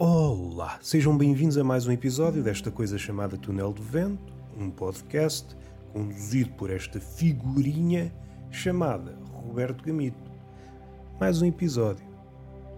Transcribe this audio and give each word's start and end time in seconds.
Olá, 0.00 0.78
sejam 0.80 1.18
bem-vindos 1.18 1.58
a 1.58 1.64
mais 1.64 1.88
um 1.88 1.90
episódio 1.90 2.40
desta 2.40 2.70
coisa 2.70 2.96
chamada 2.96 3.36
Túnel 3.36 3.72
de 3.72 3.82
Vento, 3.82 4.32
um 4.56 4.70
podcast 4.70 5.56
conduzido 5.92 6.50
por 6.52 6.70
esta 6.70 7.00
figurinha 7.00 8.14
chamada 8.48 9.18
Roberto 9.32 9.82
Gamito. 9.84 10.30
Mais 11.18 11.42
um 11.42 11.46
episódio. 11.46 12.06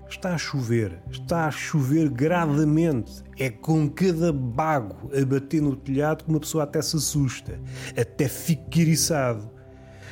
Está 0.08 0.34
a 0.34 0.38
chover, 0.38 0.98
está 1.10 1.46
a 1.46 1.50
chover 1.50 2.08
gradamente. 2.08 3.22
É 3.38 3.50
com 3.50 3.86
cada 3.90 4.32
bago 4.32 5.10
a 5.14 5.22
bater 5.22 5.60
no 5.60 5.76
telhado 5.76 6.24
que 6.24 6.30
uma 6.30 6.40
pessoa 6.40 6.64
até 6.64 6.80
se 6.80 6.96
assusta, 6.96 7.60
até 8.00 8.28
fica 8.28 8.80
eriçado. 8.80 9.46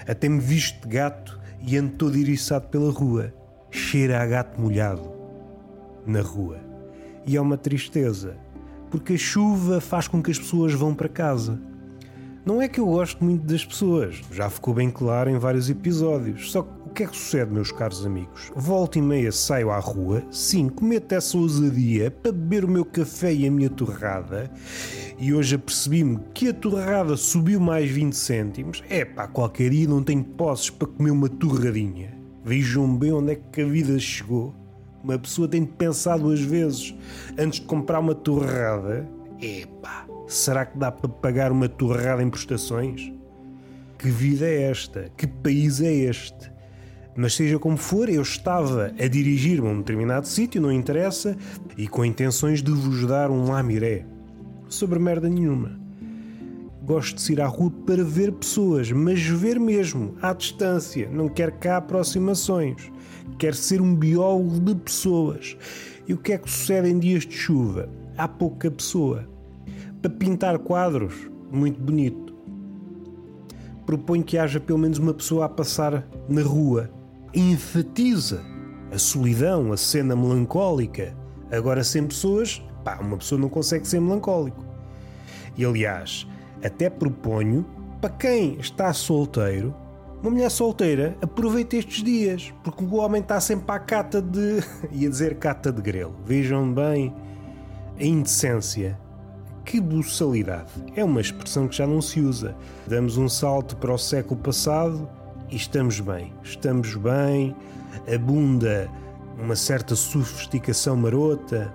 Até 0.07 0.29
me 0.29 0.41
visto 0.41 0.87
de 0.87 0.95
gato 0.95 1.41
e 1.59 1.75
ando 1.79 1.93
todo 1.93 2.19
eriçado 2.19 2.69
pela 2.69 2.93
rua. 2.93 3.33
Cheira 3.71 4.23
a 4.23 4.27
gato 4.27 4.61
molhado 4.61 5.11
na 6.07 6.21
rua. 6.21 6.68
E 7.29 7.37
é 7.37 7.41
uma 7.43 7.59
tristeza, 7.59 8.39
porque 8.91 9.13
a 9.13 9.19
chuva 9.19 9.83
faz 9.83 10.09
com 10.09 10.23
que 10.23 10.31
as 10.31 10.39
pessoas 10.39 10.73
vão 10.73 10.95
para 10.95 11.11
casa. 11.11 11.61
Não 12.43 12.63
é 12.63 12.67
que 12.67 12.81
eu 12.81 12.87
gosto 12.87 13.23
muito 13.23 13.45
das 13.45 13.63
pessoas, 13.63 14.23
já 14.33 14.49
ficou 14.49 14.73
bem 14.73 14.91
claro 14.91 15.29
em 15.29 15.37
vários 15.37 15.69
episódios. 15.69 16.51
Só 16.51 16.63
que 16.63 16.71
o 16.87 16.89
que 16.89 17.03
é 17.03 17.07
que 17.07 17.15
sucede, 17.15 17.53
meus 17.53 17.71
caros 17.71 18.07
amigos? 18.07 18.51
Volta 18.57 18.99
e 18.99 19.03
meia 19.03 19.31
saio 19.31 19.71
à 19.71 19.79
rua, 19.79 20.25
sim, 20.31 20.71
cometo 20.71 21.13
essa 21.13 21.37
ousadia 21.37 22.11
para 22.11 22.33
beber 22.33 22.65
o 22.65 22.69
meu 22.69 22.83
café 22.87 23.31
e 23.31 23.47
a 23.47 23.51
minha 23.51 23.69
torrada, 23.69 24.51
e 25.19 25.35
hoje 25.35 25.57
apercebi-me 25.57 26.21
que 26.33 26.49
a 26.49 26.55
torrada 26.55 27.15
subiu 27.15 27.61
mais 27.61 27.91
20 27.91 28.15
cêntimos. 28.15 28.83
É 28.89 29.05
pá, 29.05 29.29
qualquer 29.29 29.69
dia 29.69 29.87
não 29.87 30.03
tenho 30.03 30.25
posses 30.25 30.71
para 30.71 30.89
comer 30.89 31.11
uma 31.11 31.29
torradinha. 31.29 32.17
Vejam 32.43 32.97
bem 32.97 33.13
onde 33.13 33.33
é 33.33 33.35
que 33.35 33.61
a 33.61 33.67
vida 33.67 33.99
chegou. 33.99 34.55
Uma 35.03 35.19
pessoa 35.19 35.49
tem 35.49 35.65
de 35.65 35.73
pensar 35.73 36.19
duas 36.19 36.41
vezes 36.41 36.95
antes 37.39 37.61
de 37.61 37.67
comprar 37.67 38.01
uma 38.01 38.15
torrada. 38.15 39.09
Epá, 39.41 40.07
será 40.27 40.67
que 40.67 40.77
dá 40.77 40.91
para 40.91 41.09
pagar 41.09 41.53
uma 41.53 41.69
torrada 41.69 42.23
em 42.23 42.29
prestações? 42.29 43.13
Que 43.99 44.11
vida 44.11 44.47
é 44.47 44.63
esta? 44.63 45.11
Que 45.17 45.27
país 45.27 45.81
é 45.81 45.93
este? 45.93 46.53
Mas 47.17 47.35
seja 47.35 47.59
como 47.59 47.77
for, 47.77 48.09
eu 48.09 48.23
estava 48.23 48.93
a 48.97 49.09
dirigir-me 49.09 49.67
a 49.67 49.71
um 49.73 49.79
determinado 49.79 50.27
sítio, 50.29 50.61
não 50.61 50.71
interessa, 50.71 51.37
e 51.77 51.89
com 51.89 52.05
intenções 52.05 52.63
de 52.63 52.71
vos 52.71 53.05
dar 53.07 53.29
um 53.29 53.51
lamiré. 53.51 54.07
Sobre 54.69 55.01
merda 55.01 55.29
nenhuma. 55.29 55.81
Gosto 56.83 57.21
de 57.21 57.33
ir 57.33 57.41
à 57.41 57.47
rua 57.47 57.73
para 57.85 58.05
ver 58.05 58.33
pessoas, 58.33 58.93
mas 58.93 59.21
ver 59.21 59.59
mesmo, 59.59 60.15
à 60.23 60.33
distância. 60.33 61.09
Não 61.11 61.29
quero 61.29 61.53
cá 61.53 61.79
aproximações. 61.79 62.91
Quero 63.37 63.57
ser 63.57 63.81
um 63.81 63.95
biólogo 63.95 64.61
de 64.61 64.75
pessoas. 64.75 65.57
E 66.07 66.15
o 66.15 66.19
que 66.19 66.33
é 66.33 66.39
que 66.39 66.51
sucede 66.51 66.89
em 66.89 66.99
dias 66.99 67.27
de 67.27 67.35
chuva? 67.35 67.89
Há 68.17 68.27
pouca 68.27 68.71
pessoa. 68.71 69.29
Para 70.01 70.11
pintar 70.11 70.59
quadros, 70.59 71.31
muito 71.51 71.81
bonito. 71.81 72.35
Proponho 73.85 74.25
que 74.25 74.39
haja 74.39 74.61
pelo 74.61 74.79
menos 74.79 74.99
uma 74.99 75.15
pessoa 75.15 75.47
a 75.47 75.49
passar 75.49 76.07
na 76.29 76.43
rua. 76.43 76.91
Enfatiza 77.35 78.43
a 78.91 78.99
solidão, 78.99 79.73
a 79.73 79.77
cena 79.77 80.15
melancólica. 80.17 81.17
Agora, 81.51 81.83
sem 81.85 82.07
pessoas, 82.07 82.63
pá, 82.85 82.99
uma 83.01 83.17
pessoa 83.17 83.41
não 83.41 83.49
consegue 83.49 83.87
ser 83.87 84.01
melancólico. 84.01 84.65
E 85.57 85.65
aliás, 85.65 86.27
até 86.63 86.89
proponho 86.89 87.65
para 88.01 88.11
quem 88.11 88.55
está 88.61 88.93
solteiro, 88.93 89.75
uma 90.21 90.31
mulher 90.31 90.51
solteira 90.51 91.17
aproveita 91.23 91.77
estes 91.77 92.03
dias, 92.03 92.53
porque 92.65 92.85
o 92.85 92.97
homem 92.97 93.23
está 93.23 93.41
sempre 93.41 93.71
à 93.75 93.79
cata 93.79 94.21
de. 94.21 94.61
ia 94.91 95.09
dizer 95.09 95.37
cata 95.37 95.73
de 95.73 95.81
grelo. 95.81 96.15
Vejam 96.25 96.73
bem 96.73 97.15
a 97.99 98.05
indecência. 98.05 98.99
Que 99.65 99.81
buçalidade. 99.81 100.71
É 100.97 101.05
uma 101.05 101.21
expressão 101.21 101.69
que 101.69 101.77
já 101.77 101.87
não 101.87 102.01
se 102.01 102.21
usa. 102.21 102.57
Damos 102.87 103.19
um 103.19 103.29
salto 103.29 103.77
para 103.77 103.93
o 103.93 103.99
século 103.99 104.41
passado 104.41 105.09
e 105.51 105.57
estamos 105.57 106.01
bem. 106.01 106.33
Estamos 106.43 106.97
bem, 106.97 107.55
abunda 108.13 108.91
uma 109.39 109.55
certa 109.55 109.95
sofisticação 109.95 110.97
marota. 110.97 111.73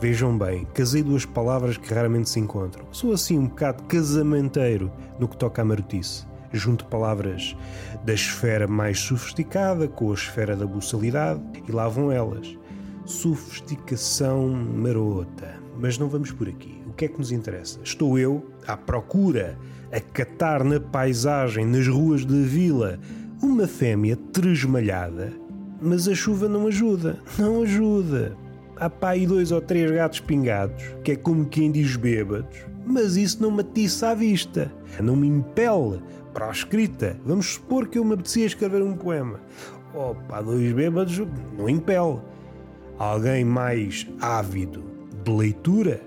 Vejam 0.00 0.36
bem, 0.36 0.66
casei 0.74 1.02
duas 1.02 1.24
palavras 1.24 1.76
que 1.76 1.92
raramente 1.94 2.28
se 2.28 2.40
encontram. 2.40 2.84
Sou 2.90 3.12
assim 3.12 3.38
um 3.38 3.46
bocado 3.46 3.84
casamenteiro 3.84 4.90
no 5.18 5.28
que 5.28 5.36
toca 5.36 5.62
à 5.62 5.64
marotice. 5.64 6.29
Junto 6.52 6.84
palavras 6.86 7.56
da 8.04 8.12
esfera 8.12 8.66
mais 8.66 8.98
sofisticada 8.98 9.86
com 9.86 10.10
a 10.10 10.14
esfera 10.14 10.56
da 10.56 10.66
buçalidade 10.66 11.40
e 11.66 11.72
lá 11.72 11.88
vão 11.88 12.10
elas. 12.10 12.56
Sofisticação 13.04 14.48
marota. 14.48 15.54
Mas 15.78 15.96
não 15.96 16.08
vamos 16.08 16.32
por 16.32 16.48
aqui. 16.48 16.82
O 16.86 16.92
que 16.92 17.04
é 17.06 17.08
que 17.08 17.18
nos 17.18 17.32
interessa? 17.32 17.78
Estou 17.82 18.18
eu 18.18 18.44
à 18.66 18.76
procura, 18.76 19.58
a 19.92 20.00
catar 20.00 20.62
na 20.64 20.78
paisagem, 20.78 21.64
nas 21.64 21.86
ruas 21.86 22.24
da 22.24 22.34
vila, 22.34 22.98
uma 23.42 23.66
fêmea 23.66 24.16
tresmalhada, 24.16 25.32
mas 25.80 26.06
a 26.06 26.14
chuva 26.14 26.48
não 26.48 26.66
ajuda. 26.66 27.18
Não 27.38 27.62
ajuda 27.62 28.36
há 28.80 28.88
pá 28.88 29.10
aí 29.10 29.26
dois 29.26 29.52
ou 29.52 29.60
três 29.60 29.90
gatos 29.90 30.20
pingados, 30.20 30.82
que 31.04 31.12
é 31.12 31.16
como 31.16 31.44
quem 31.44 31.70
diz 31.70 31.94
bêbados, 31.96 32.58
mas 32.90 33.16
isso 33.16 33.42
não 33.42 33.50
me 33.50 33.60
atiça 33.60 34.10
à 34.10 34.14
vista, 34.14 34.72
não 35.00 35.16
me 35.16 35.26
impele 35.26 36.00
para 36.32 36.48
a 36.48 36.50
escrita. 36.50 37.16
Vamos 37.24 37.54
supor 37.54 37.88
que 37.88 37.98
eu 37.98 38.04
me 38.04 38.14
apetecia 38.14 38.46
escrever 38.46 38.82
um 38.82 38.96
poema. 38.96 39.40
Opa, 39.94 40.40
dois 40.40 40.72
bêbados 40.72 41.18
não 41.56 41.68
impele. 41.68 42.20
Alguém 42.98 43.44
mais 43.44 44.06
ávido 44.20 44.84
de 45.24 45.30
leitura, 45.30 46.00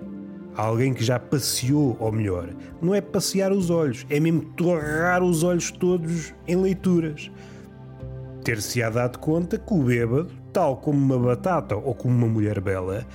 alguém 0.56 0.94
que 0.94 1.04
já 1.04 1.20
passeou, 1.20 1.98
ou 2.00 2.12
melhor, 2.12 2.50
não 2.82 2.94
é 2.94 3.02
passear 3.02 3.52
os 3.52 3.70
olhos, 3.70 4.06
é 4.10 4.20
mesmo 4.20 4.42
torrar 4.56 5.24
os 5.24 5.44
olhos 5.44 5.72
todos 5.72 6.34
em 6.48 6.56
leituras. 6.56 7.32
Ter-se-á 8.44 8.90
dado 8.90 9.20
conta 9.20 9.58
que 9.58 9.74
o 9.74 9.84
bêbado 9.84 10.44
tal 10.54 10.78
como 10.78 11.00
uma 11.00 11.18
batata 11.18 11.76
ou 11.76 11.96
como 11.96 12.16
uma 12.16 12.28
mulher 12.28 12.62
bela, 12.62 13.06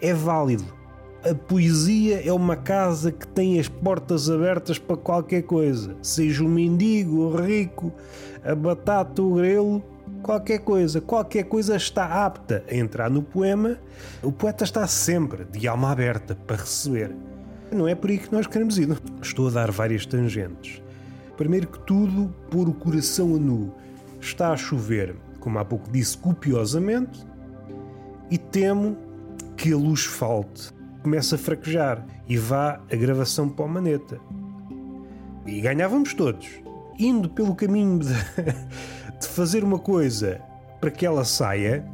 é 0.00 0.12
válido. 0.12 0.79
A 1.22 1.34
poesia 1.34 2.26
é 2.26 2.32
uma 2.32 2.56
casa 2.56 3.12
que 3.12 3.26
tem 3.26 3.60
as 3.60 3.68
portas 3.68 4.30
abertas 4.30 4.78
para 4.78 4.96
qualquer 4.96 5.42
coisa, 5.42 5.94
seja 6.02 6.42
o 6.42 6.48
mendigo, 6.48 7.18
o 7.18 7.36
rico, 7.36 7.92
a 8.42 8.54
batata, 8.54 9.20
o 9.20 9.34
grelo, 9.34 9.82
qualquer 10.22 10.60
coisa. 10.60 11.00
Qualquer 11.00 11.44
coisa 11.44 11.76
está 11.76 12.24
apta 12.24 12.64
a 12.70 12.74
entrar 12.74 13.10
no 13.10 13.22
poema. 13.22 13.78
O 14.22 14.32
poeta 14.32 14.64
está 14.64 14.86
sempre 14.86 15.44
de 15.44 15.68
alma 15.68 15.90
aberta 15.90 16.34
para 16.34 16.56
receber. 16.56 17.14
Não 17.70 17.86
é 17.86 17.94
por 17.94 18.10
aí 18.10 18.18
que 18.18 18.32
nós 18.32 18.46
queremos 18.46 18.78
ir. 18.78 18.88
Estou 19.20 19.48
a 19.48 19.50
dar 19.50 19.70
várias 19.70 20.06
tangentes. 20.06 20.82
Primeiro 21.36 21.68
que 21.68 21.78
tudo, 21.80 22.34
pôr 22.50 22.68
o 22.68 22.74
coração 22.74 23.36
a 23.36 23.38
nu. 23.38 23.72
Está 24.20 24.52
a 24.52 24.56
chover 24.56 25.14
como 25.40 25.58
há 25.58 25.64
pouco 25.64 25.90
disse, 25.90 26.16
copiosamente, 26.18 27.26
e 28.30 28.38
temo 28.38 28.96
que 29.56 29.72
a 29.72 29.76
luz 29.76 30.04
falte, 30.04 30.70
comece 31.02 31.34
a 31.34 31.38
fraquejar 31.38 32.06
e 32.28 32.36
vá 32.36 32.80
a 32.90 32.96
gravação 32.96 33.48
para 33.48 33.64
o 33.64 33.68
maneta. 33.68 34.18
E 35.46 35.60
ganhávamos 35.60 36.14
todos. 36.14 36.48
Indo 36.98 37.28
pelo 37.30 37.54
caminho 37.54 37.98
de, 37.98 38.12
de 39.20 39.28
fazer 39.28 39.64
uma 39.64 39.78
coisa 39.78 40.40
para 40.80 40.90
que 40.90 41.04
ela 41.04 41.24
saia, 41.24 41.84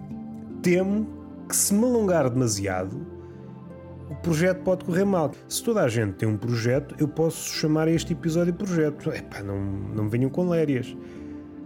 temo 0.63 1.07
que 1.49 1.55
se 1.55 1.73
me 1.73 1.85
alongar 1.85 2.29
demasiado, 2.29 3.07
o 4.11 4.15
projeto 4.17 4.63
pode 4.63 4.85
correr 4.85 5.05
mal. 5.05 5.33
Se 5.49 5.63
toda 5.63 5.83
a 5.83 5.89
gente 5.89 6.15
tem 6.15 6.29
um 6.29 6.37
projeto, 6.37 6.95
eu 6.99 7.09
posso 7.09 7.55
chamar 7.55 7.89
este 7.89 8.13
episódio 8.13 8.55
projeto. 8.55 9.11
Epá, 9.11 9.43
não, 9.43 9.61
não 9.61 10.09
venham 10.09 10.31
com 10.31 10.49
lérias. 10.49 10.97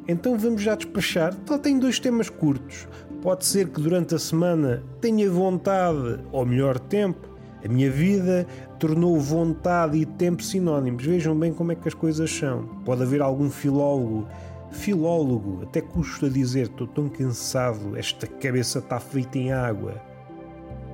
Então 0.09 0.39
vamos 0.39 0.62
já 0.62 0.75
despachar. 0.75 1.34
Só 1.47 1.59
tem 1.59 1.79
dois 1.79 1.99
temas 1.99 2.31
curtos. 2.31 2.89
Pode 3.23 3.45
ser 3.45 3.69
que 3.69 3.81
durante 3.81 4.15
a 4.15 4.19
semana 4.19 4.83
tenha 5.00 5.31
vontade, 5.31 6.21
ou 6.33 6.47
melhor, 6.47 6.79
tempo. 6.79 7.29
A 7.65 7.69
minha 7.69 7.91
vida 7.91 8.47
tornou 8.79 9.19
vontade 9.19 9.99
e 9.99 10.07
tempo 10.07 10.43
sinónimos. 10.43 11.05
Vejam 11.05 11.39
bem 11.39 11.53
como 11.53 11.73
é 11.73 11.75
que 11.75 11.87
as 11.87 11.95
coisas 11.95 12.31
são. 12.31 12.65
Pode 12.85 13.03
haver 13.03 13.21
algum 13.21 13.51
filólogo, 13.51 14.27
filólogo, 14.71 15.61
até 15.62 15.81
custa 15.81 16.31
dizer, 16.31 16.67
estou 16.67 16.87
tão 16.87 17.09
cansado, 17.09 17.97
esta 17.97 18.27
cabeça 18.27 18.79
está 18.79 18.99
feita 18.99 19.39
em 19.39 19.53
água. 19.53 19.95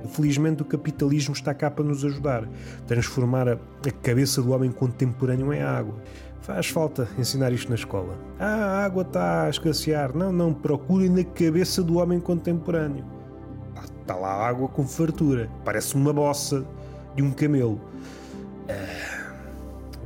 Felizmente 0.09 0.61
o 0.61 0.65
capitalismo 0.65 1.33
está 1.33 1.53
cá 1.53 1.69
para 1.69 1.83
nos 1.83 2.05
ajudar, 2.05 2.47
transformar 2.85 3.49
a, 3.49 3.57
cabeça 4.01 4.41
do 4.41 4.51
homem 4.51 4.71
contemporâneo 4.71 5.53
em 5.53 5.61
água. 5.61 5.95
Faz 6.41 6.67
falta 6.67 7.09
ensinar 7.17 7.51
isto 7.51 7.69
na 7.69 7.75
escola. 7.75 8.17
Ah, 8.39 8.45
a 8.45 8.85
água 8.85 9.01
está 9.01 9.43
a 9.43 9.49
escassear. 9.49 10.15
Não, 10.15 10.31
não, 10.31 10.53
procurem 10.53 11.09
na 11.09 11.23
cabeça 11.23 11.83
do 11.83 11.97
homem 11.97 12.19
contemporâneo. 12.19 13.03
Está 14.07 14.15
lá 14.15 14.47
água 14.47 14.69
com 14.69 14.87
fartura. 14.87 15.49
Parece 15.65 15.93
uma 15.93 16.13
bossa 16.13 16.65
de 17.13 17.21
um 17.21 17.29
camelo. 17.29 17.77
Ah, 18.69 19.33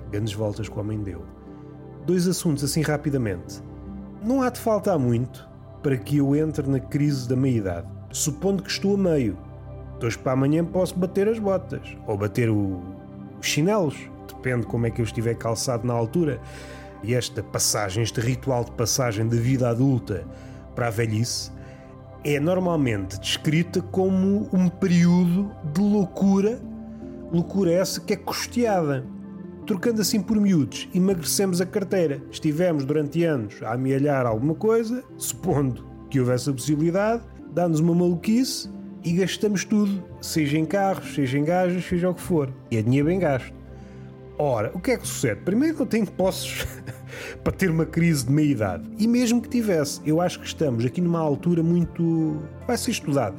grandes 0.09 0.33
voltas 0.33 0.67
que 0.67 0.75
o 0.75 0.79
homem 0.79 1.03
deu. 1.03 1.21
Dois 2.03 2.27
assuntos 2.27 2.63
assim 2.63 2.81
rapidamente. 2.81 3.61
Não 4.23 4.41
há 4.41 4.49
de 4.49 4.59
faltar 4.59 4.97
muito 4.97 5.47
para 5.83 5.95
que 5.95 6.17
eu 6.17 6.35
entre 6.35 6.67
na 6.67 6.79
crise 6.79 7.29
da 7.29 7.35
meia-idade. 7.35 7.87
Supondo 8.11 8.63
que 8.63 8.71
estou 8.71 8.95
a 8.95 8.97
meio. 8.97 9.37
hoje 10.03 10.17
para 10.17 10.31
amanhã 10.31 10.65
posso 10.65 10.97
bater 10.97 11.27
as 11.27 11.37
botas 11.37 11.95
ou 12.07 12.17
bater 12.17 12.49
o, 12.49 12.81
os 13.39 13.45
chinelos, 13.45 14.09
depende 14.27 14.65
como 14.65 14.87
é 14.87 14.89
que 14.89 14.99
eu 14.99 15.05
estiver 15.05 15.35
calçado 15.35 15.85
na 15.85 15.93
altura. 15.93 16.41
E 17.03 17.13
esta 17.13 17.43
passagem, 17.43 18.01
este 18.01 18.19
ritual 18.19 18.63
de 18.63 18.71
passagem 18.71 19.27
da 19.27 19.37
vida 19.37 19.69
adulta 19.69 20.25
para 20.73 20.87
a 20.87 20.89
velhice, 20.89 21.51
é 22.23 22.39
normalmente 22.39 23.19
descrita 23.19 23.81
como 23.81 24.47
um 24.53 24.69
período 24.69 25.51
de 25.73 25.81
loucura, 25.81 26.61
loucura 27.31 27.71
essa 27.71 27.99
que 27.99 28.13
é 28.13 28.15
custeada. 28.15 29.05
Trocando 29.65 30.01
assim 30.01 30.21
por 30.21 30.37
miúdos, 30.37 30.89
emagrecemos 30.93 31.61
a 31.61 31.65
carteira. 31.65 32.21
Estivemos 32.31 32.83
durante 32.83 33.23
anos 33.23 33.61
a 33.63 33.73
amealhar 33.73 34.25
alguma 34.25 34.55
coisa, 34.55 35.03
supondo 35.17 35.85
que 36.09 36.19
houvesse 36.19 36.49
a 36.49 36.53
possibilidade, 36.53 37.23
dá-nos 37.53 37.79
uma 37.79 37.95
maluquice 37.95 38.69
e 39.03 39.13
gastamos 39.13 39.63
tudo, 39.63 40.03
seja 40.19 40.57
em 40.57 40.65
carros, 40.65 41.15
seja 41.15 41.37
em 41.37 41.45
gajas, 41.45 41.85
seja 41.85 42.09
o 42.09 42.13
que 42.13 42.21
for. 42.21 42.53
E 42.69 42.77
é 42.77 42.81
dinheiro 42.81 43.07
bem 43.07 43.19
gasto. 43.19 43.60
Ora, 44.43 44.71
o 44.73 44.79
que 44.79 44.89
é 44.89 44.97
que 44.97 45.07
sucede? 45.07 45.39
Primeiro 45.41 45.77
eu 45.77 45.85
tenho 45.85 46.07
posses 46.07 46.65
para 47.43 47.53
ter 47.53 47.69
uma 47.69 47.85
crise 47.85 48.25
de 48.25 48.31
meia-idade. 48.31 48.89
E 48.97 49.07
mesmo 49.07 49.39
que 49.39 49.47
tivesse, 49.47 50.01
eu 50.03 50.19
acho 50.19 50.39
que 50.39 50.47
estamos 50.47 50.83
aqui 50.83 50.99
numa 50.99 51.19
altura 51.19 51.61
muito. 51.61 52.41
vai 52.65 52.75
ser 52.75 52.89
estudada. 52.89 53.37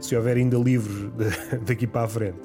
Se 0.00 0.16
houver 0.16 0.38
ainda 0.38 0.56
livros 0.56 1.12
daqui 1.66 1.86
para 1.86 2.04
a 2.04 2.08
frente. 2.08 2.38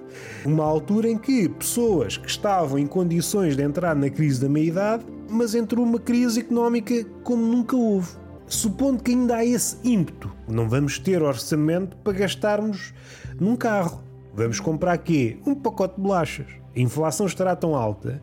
Uma 0.44 0.66
altura 0.66 1.08
em 1.08 1.18
que 1.18 1.48
pessoas 1.48 2.18
que 2.18 2.28
estavam 2.28 2.78
em 2.78 2.86
condições 2.86 3.56
de 3.56 3.64
entrar 3.64 3.96
na 3.96 4.10
crise 4.10 4.42
da 4.42 4.50
meia-idade, 4.50 5.06
mas 5.30 5.56
entrou 5.56 5.86
uma 5.86 6.00
crise 6.00 6.42
económica 6.42 7.06
como 7.24 7.42
nunca 7.42 7.78
houve. 7.78 8.10
Supondo 8.48 9.02
que 9.02 9.12
ainda 9.12 9.38
há 9.38 9.46
esse 9.46 9.78
ímpeto, 9.82 10.30
não 10.46 10.68
vamos 10.68 11.00
ter 11.00 11.24
orçamento 11.24 11.96
para 12.04 12.12
gastarmos 12.12 12.94
num 13.40 13.56
carro. 13.56 14.04
Vamos 14.34 14.60
comprar 14.60 14.98
quê? 14.98 15.38
Um 15.46 15.56
pacote 15.56 15.96
de 15.96 16.02
bolachas. 16.02 16.61
A 16.76 16.80
inflação 16.80 17.26
estará 17.26 17.56
tão 17.56 17.76
alta 17.76 18.22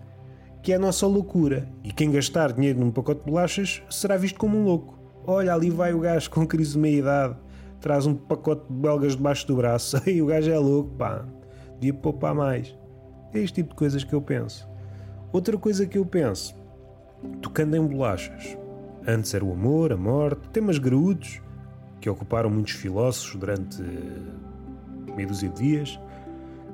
que 0.63 0.73
é 0.73 0.77
a 0.77 0.79
nossa 0.79 1.07
loucura. 1.07 1.69
E 1.85 1.93
quem 1.93 2.11
gastar 2.11 2.53
dinheiro 2.53 2.81
num 2.81 2.91
pacote 2.91 3.21
de 3.21 3.31
bolachas 3.31 3.83
será 3.89 4.17
visto 4.17 4.39
como 4.39 4.59
um 4.59 4.65
louco. 4.65 4.99
Olha, 5.27 5.55
ali 5.55 5.71
vai 5.71 5.93
o 5.93 6.01
gajo 6.01 6.31
com 6.31 6.47
crise 6.47 6.73
de 6.73 6.79
meia-idade, 6.79 7.37
traz 7.81 8.07
um 8.07 8.15
pacote 8.15 8.67
de 8.69 8.81
belgas 8.81 9.15
debaixo 9.15 9.47
do 9.47 9.57
braço. 9.57 10.01
E 10.09 10.23
o 10.23 10.27
gajo 10.27 10.51
é 10.51 10.59
louco, 10.59 10.91
pá. 10.97 11.25
Devia 11.79 11.95
poupar 11.95 12.35
mais. 12.35 12.77
É 13.33 13.39
este 13.39 13.57
tipo 13.57 13.71
de 13.71 13.77
coisas 13.77 14.03
que 14.05 14.15
eu 14.15 14.23
penso. 14.23 14.69
Outra 15.33 15.57
coisa 15.59 15.87
que 15.87 15.99
eu 15.99 16.07
penso, 16.07 16.55
tocando 17.43 17.77
em 17.77 17.87
bolachas. 17.87 18.57
Antes 19.07 19.35
era 19.35 19.45
o 19.45 19.53
amor, 19.53 19.93
a 19.93 19.97
morte, 19.97 20.49
temas 20.51 20.79
graúdos 20.79 21.41
que 22.01 22.09
ocuparam 22.09 22.51
muitos 22.51 22.73
filósofos 22.73 23.37
durante 23.37 23.83
meia 25.15 25.29
dúzia 25.29 25.49
de 25.51 25.63
dias. 25.63 26.01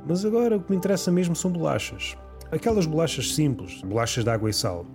Mas 0.07 0.25
agora 0.25 0.57
o 0.57 0.61
que 0.61 0.71
me 0.71 0.77
interessa 0.77 1.11
mesmo 1.11 1.35
são 1.35 1.51
bolachas. 1.51 2.17
Aquelas 2.51 2.87
bolachas 2.87 3.35
simples, 3.35 3.81
bolachas 3.83 4.23
de 4.23 4.31
água 4.31 4.51
e 4.51 4.53
sal. 4.53 4.87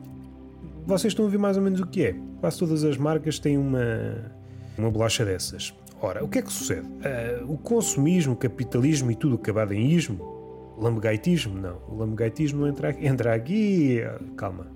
Vocês 0.85 1.11
estão 1.11 1.25
a 1.25 1.29
ver 1.29 1.37
mais 1.37 1.57
ou 1.57 1.63
menos 1.63 1.79
o 1.79 1.87
que 1.87 2.05
é. 2.05 2.15
Quase 2.39 2.59
todas 2.59 2.83
as 2.83 2.97
marcas 2.97 3.37
têm 3.39 3.57
uma, 3.57 4.31
uma 4.77 4.89
bolacha 4.89 5.25
dessas. 5.25 5.73
Ora, 6.01 6.23
o 6.23 6.27
que 6.27 6.39
é 6.39 6.41
que 6.41 6.51
sucede? 6.51 6.87
Uh, 6.87 7.51
o 7.51 7.57
consumismo, 7.57 8.33
o 8.33 8.35
capitalismo 8.35 9.11
e 9.11 9.15
tudo 9.15 9.35
acabado 9.35 9.73
em 9.73 9.91
ismo, 9.91 10.73
lamegaitismo, 10.77 11.59
não. 11.59 11.81
O 11.89 11.95
lamegaitismo 11.95 12.61
não 12.61 12.67
entra. 12.67 12.95
Entra 13.05 13.35
aqui. 13.35 13.99
Calma. 14.37 14.67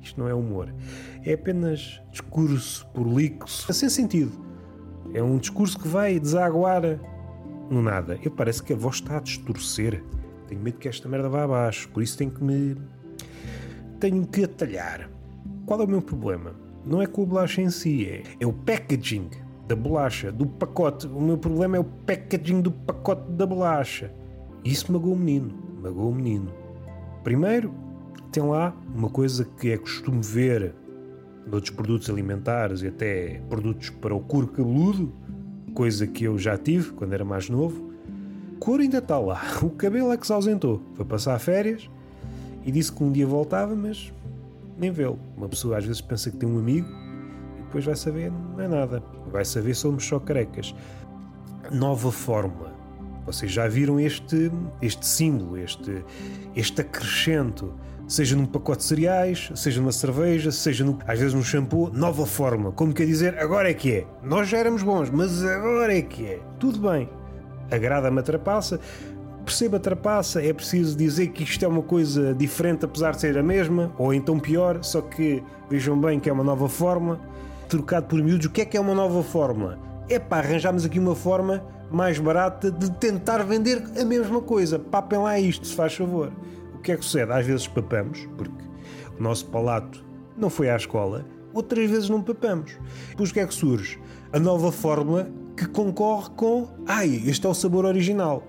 Isto 0.00 0.20
não 0.20 0.28
é 0.28 0.34
humor. 0.34 0.72
É 1.24 1.32
apenas 1.32 2.00
discurso 2.10 2.86
prolixo, 2.94 3.72
sem 3.72 3.88
sentido. 3.88 4.32
É 5.12 5.22
um 5.22 5.38
discurso 5.38 5.78
que 5.78 5.88
vai 5.88 6.20
desaguar 6.20 6.82
no 7.70 7.82
nada. 7.82 8.18
Eu 8.22 8.30
parece 8.30 8.62
que 8.62 8.72
a 8.72 8.76
voz 8.76 8.96
está 8.96 9.18
a 9.18 9.20
distorcer. 9.20 10.02
Tenho 10.46 10.60
medo 10.60 10.78
que 10.78 10.88
esta 10.88 11.08
merda 11.08 11.28
vá 11.28 11.44
abaixo, 11.44 11.88
por 11.90 12.02
isso 12.02 12.16
tenho 12.16 12.30
que 12.30 12.42
me. 12.42 12.76
tenho 14.00 14.26
que 14.26 14.44
atalhar. 14.44 15.10
Qual 15.66 15.80
é 15.80 15.84
o 15.84 15.88
meu 15.88 16.00
problema? 16.00 16.54
Não 16.84 17.02
é 17.02 17.06
com 17.06 17.22
a 17.22 17.26
bolacha 17.26 17.60
em 17.60 17.70
si, 17.70 18.06
é, 18.06 18.22
é 18.40 18.46
o 18.46 18.52
packaging 18.52 19.28
da 19.66 19.76
bolacha, 19.76 20.32
do 20.32 20.46
pacote. 20.46 21.06
O 21.06 21.20
meu 21.20 21.36
problema 21.36 21.76
é 21.76 21.80
o 21.80 21.84
packaging 21.84 22.62
do 22.62 22.72
pacote 22.72 23.30
da 23.32 23.44
bolacha. 23.44 24.10
Isso 24.64 24.90
magoou 24.90 25.14
o 25.14 25.18
menino. 25.18 25.54
Magoou 25.82 26.10
o 26.10 26.14
menino. 26.14 26.50
Primeiro, 27.22 27.74
tem 28.32 28.42
lá 28.42 28.74
uma 28.94 29.10
coisa 29.10 29.44
que 29.44 29.70
é 29.70 29.76
costume 29.76 30.22
ver 30.22 30.74
noutros 31.46 31.70
produtos 31.70 32.08
alimentares 32.08 32.82
e 32.82 32.88
até 32.88 33.42
produtos 33.48 33.90
para 33.90 34.14
o 34.14 34.20
couro 34.20 34.48
cabeludo, 34.48 35.12
coisa 35.68 36.06
que 36.06 36.24
eu 36.24 36.38
já 36.38 36.56
tive 36.56 36.92
quando 36.92 37.12
era 37.12 37.24
mais 37.24 37.48
novo 37.48 37.88
cor 38.58 38.80
ainda 38.80 38.98
está 38.98 39.18
lá. 39.18 39.40
O 39.62 39.70
cabelo 39.70 40.12
é 40.12 40.16
que 40.16 40.26
se 40.26 40.32
ausentou. 40.32 40.82
Foi 40.94 41.04
passar 41.04 41.38
férias 41.38 41.88
e 42.64 42.70
disse 42.70 42.92
que 42.92 43.02
um 43.02 43.10
dia 43.10 43.26
voltava, 43.26 43.74
mas 43.74 44.12
nem 44.76 44.90
vê-lo. 44.90 45.18
Uma 45.36 45.48
pessoa 45.48 45.78
às 45.78 45.84
vezes 45.84 46.00
pensa 46.00 46.30
que 46.30 46.36
tem 46.36 46.48
um 46.48 46.58
amigo 46.58 46.88
e 47.58 47.62
depois 47.62 47.84
vai 47.84 47.96
saber, 47.96 48.30
não 48.30 48.60
é 48.60 48.68
nada. 48.68 49.02
Vai 49.30 49.44
saber 49.44 49.74
somos 49.74 50.04
só 50.04 50.18
carecas. 50.18 50.74
Nova 51.70 52.10
fórmula. 52.12 52.76
Vocês 53.24 53.52
já 53.52 53.68
viram 53.68 54.00
este, 54.00 54.50
este 54.80 55.04
símbolo, 55.06 55.58
este, 55.58 56.02
este 56.56 56.80
acrescento, 56.80 57.74
seja 58.08 58.34
num 58.34 58.46
pacote 58.46 58.78
de 58.78 58.84
cereais, 58.84 59.52
seja 59.54 59.80
numa 59.80 59.92
cerveja, 59.92 60.50
seja 60.50 60.84
no, 60.84 60.98
às 61.06 61.20
vezes 61.20 61.34
num 61.34 61.44
shampoo, 61.44 61.90
nova 61.92 62.26
fórmula. 62.26 62.72
Como 62.72 62.92
quer 62.92 63.06
dizer, 63.06 63.38
agora 63.38 63.70
é 63.70 63.74
que 63.74 63.92
é. 63.92 64.06
Nós 64.22 64.48
já 64.48 64.58
éramos 64.58 64.82
bons, 64.82 65.10
mas 65.10 65.44
agora 65.44 65.96
é 65.96 66.02
que 66.02 66.24
é. 66.24 66.40
Tudo 66.58 66.80
bem 66.80 67.08
agrada-me 67.70 68.20
a 68.20 68.22
trapaça. 68.22 68.80
Perceba 69.44 69.78
a 69.78 69.80
trapaça, 69.80 70.42
é 70.42 70.52
preciso 70.52 70.96
dizer 70.96 71.28
que 71.28 71.42
isto 71.42 71.64
é 71.64 71.68
uma 71.68 71.82
coisa 71.82 72.34
diferente, 72.34 72.84
apesar 72.84 73.12
de 73.12 73.20
ser 73.20 73.38
a 73.38 73.42
mesma, 73.42 73.92
ou 73.96 74.12
então 74.12 74.38
pior, 74.38 74.82
só 74.82 75.00
que 75.00 75.42
vejam 75.70 75.98
bem 75.98 76.20
que 76.20 76.28
é 76.28 76.32
uma 76.32 76.44
nova 76.44 76.68
forma. 76.68 77.18
Trocado 77.68 78.06
por 78.06 78.22
miúdos, 78.22 78.46
o 78.46 78.50
que 78.50 78.62
é 78.62 78.64
que 78.64 78.76
é 78.76 78.80
uma 78.80 78.94
nova 78.94 79.22
forma? 79.22 79.78
É 80.08 80.18
para 80.18 80.46
arranjarmos 80.46 80.84
aqui 80.84 80.98
uma 80.98 81.14
forma 81.14 81.62
mais 81.90 82.18
barata 82.18 82.70
de 82.70 82.90
tentar 82.92 83.42
vender 83.42 83.82
a 83.98 84.04
mesma 84.04 84.42
coisa. 84.42 84.78
Papem 84.78 85.18
lá 85.18 85.38
isto, 85.38 85.66
se 85.66 85.74
faz 85.74 85.94
favor. 85.94 86.30
Que 86.88 86.92
é 86.92 86.96
que 86.96 87.04
sucede? 87.04 87.30
Às 87.30 87.44
vezes 87.44 87.68
papamos, 87.68 88.26
porque 88.38 88.64
o 89.18 89.22
nosso 89.22 89.44
palato 89.48 90.02
não 90.38 90.48
foi 90.48 90.70
à 90.70 90.76
escola, 90.76 91.22
outras 91.52 91.90
vezes 91.90 92.08
não 92.08 92.22
papamos. 92.22 92.78
Pois 93.14 93.28
o 93.28 93.34
que 93.34 93.40
é 93.40 93.46
que 93.46 93.52
surge? 93.52 94.00
A 94.32 94.38
nova 94.38 94.72
fórmula 94.72 95.30
que 95.54 95.68
concorre 95.68 96.30
com. 96.34 96.66
Ai, 96.86 97.22
este 97.26 97.46
é 97.46 97.50
o 97.50 97.52
sabor 97.52 97.84
original. 97.84 98.42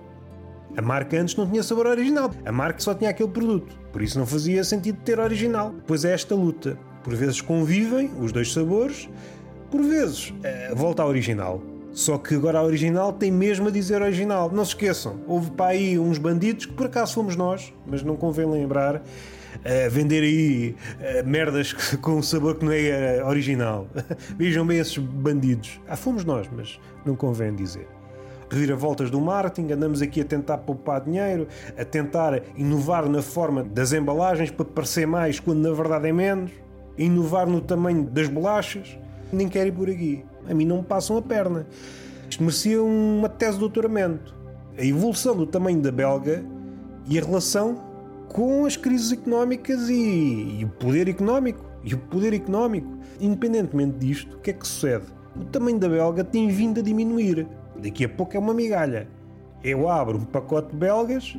A 0.74 0.80
marca 0.80 1.20
antes 1.20 1.36
não 1.36 1.46
tinha 1.50 1.62
sabor 1.62 1.86
original. 1.86 2.30
A 2.46 2.50
marca 2.50 2.80
só 2.80 2.94
tinha 2.94 3.10
aquele 3.10 3.28
produto. 3.28 3.78
Por 3.92 4.00
isso 4.00 4.18
não 4.18 4.24
fazia 4.24 4.64
sentido 4.64 4.96
ter 5.04 5.20
original. 5.20 5.74
Pois 5.86 6.06
é 6.06 6.14
esta 6.14 6.34
luta. 6.34 6.78
Por 7.04 7.14
vezes 7.14 7.42
convivem 7.42 8.10
os 8.18 8.32
dois 8.32 8.50
sabores, 8.54 9.06
por 9.70 9.82
vezes 9.82 10.32
eh, 10.42 10.72
volta 10.74 11.02
ao 11.02 11.10
original. 11.10 11.60
Só 11.92 12.18
que 12.18 12.34
agora 12.34 12.58
a 12.58 12.62
original 12.62 13.12
tem 13.12 13.30
mesmo 13.32 13.68
a 13.68 13.70
dizer 13.70 14.00
original. 14.00 14.50
Não 14.52 14.64
se 14.64 14.70
esqueçam, 14.70 15.20
houve 15.26 15.50
para 15.50 15.72
aí 15.72 15.98
uns 15.98 16.18
bandidos 16.18 16.66
que 16.66 16.72
por 16.72 16.86
acaso 16.86 17.14
fomos 17.14 17.36
nós, 17.36 17.72
mas 17.86 18.02
não 18.02 18.16
convém 18.16 18.46
lembrar 18.46 19.02
a 19.64 19.88
vender 19.88 20.22
aí 20.22 20.76
uh, 21.00 21.28
merdas 21.28 21.72
com 22.00 22.12
um 22.12 22.22
sabor 22.22 22.56
que 22.56 22.64
não 22.64 22.72
é 22.72 23.22
original. 23.24 23.86
Vejam 24.38 24.66
bem 24.66 24.78
esses 24.78 24.98
bandidos. 24.98 25.80
Ah, 25.88 25.96
fomos 25.96 26.24
nós, 26.24 26.48
mas 26.54 26.80
não 27.04 27.16
convém 27.16 27.54
dizer. 27.54 27.86
Reviravoltas 28.50 29.10
do 29.10 29.20
marketing, 29.20 29.72
andamos 29.72 30.02
aqui 30.02 30.22
a 30.22 30.24
tentar 30.24 30.58
poupar 30.58 31.02
dinheiro, 31.02 31.46
a 31.78 31.84
tentar 31.84 32.42
inovar 32.56 33.08
na 33.08 33.22
forma 33.22 33.62
das 33.62 33.92
embalagens 33.92 34.50
para 34.50 34.64
parecer 34.64 35.06
mais 35.06 35.38
quando 35.38 35.60
na 35.60 35.72
verdade 35.72 36.08
é 36.08 36.12
menos, 36.12 36.50
inovar 36.98 37.46
no 37.46 37.60
tamanho 37.60 38.04
das 38.04 38.28
bolachas. 38.28 38.98
Nem 39.32 39.48
quero 39.48 39.68
ir 39.68 39.72
por 39.72 39.88
aqui. 39.88 40.24
A 40.48 40.54
mim 40.54 40.64
não 40.64 40.78
me 40.78 40.84
passam 40.84 41.16
a 41.16 41.22
perna. 41.22 41.66
Isto 42.28 42.42
merecia 42.42 42.82
uma 42.82 43.28
tese 43.28 43.54
de 43.54 43.60
doutoramento. 43.60 44.34
A 44.78 44.84
evolução 44.84 45.36
do 45.36 45.46
tamanho 45.46 45.80
da 45.80 45.90
belga 45.90 46.44
e 47.08 47.18
a 47.18 47.22
relação 47.22 47.80
com 48.28 48.64
as 48.64 48.76
crises 48.76 49.12
económicas 49.12 49.88
e, 49.88 50.60
e, 50.60 50.64
o 50.64 50.68
poder 50.68 51.08
económico. 51.08 51.64
E 51.84 51.94
o 51.94 51.98
poder 51.98 52.32
económico. 52.32 52.88
Independentemente 53.20 53.98
disto, 53.98 54.36
o 54.36 54.40
que 54.40 54.50
é 54.50 54.52
que 54.52 54.66
sucede? 54.66 55.04
O 55.36 55.44
tamanho 55.44 55.78
da 55.78 55.88
belga 55.88 56.24
tem 56.24 56.48
vindo 56.48 56.80
a 56.80 56.82
diminuir. 56.82 57.46
Daqui 57.76 58.04
a 58.04 58.08
pouco 58.08 58.36
é 58.36 58.38
uma 58.38 58.54
migalha. 58.54 59.08
Eu 59.62 59.88
abro 59.88 60.18
um 60.18 60.24
pacote 60.24 60.70
de 60.70 60.76
belgas 60.76 61.36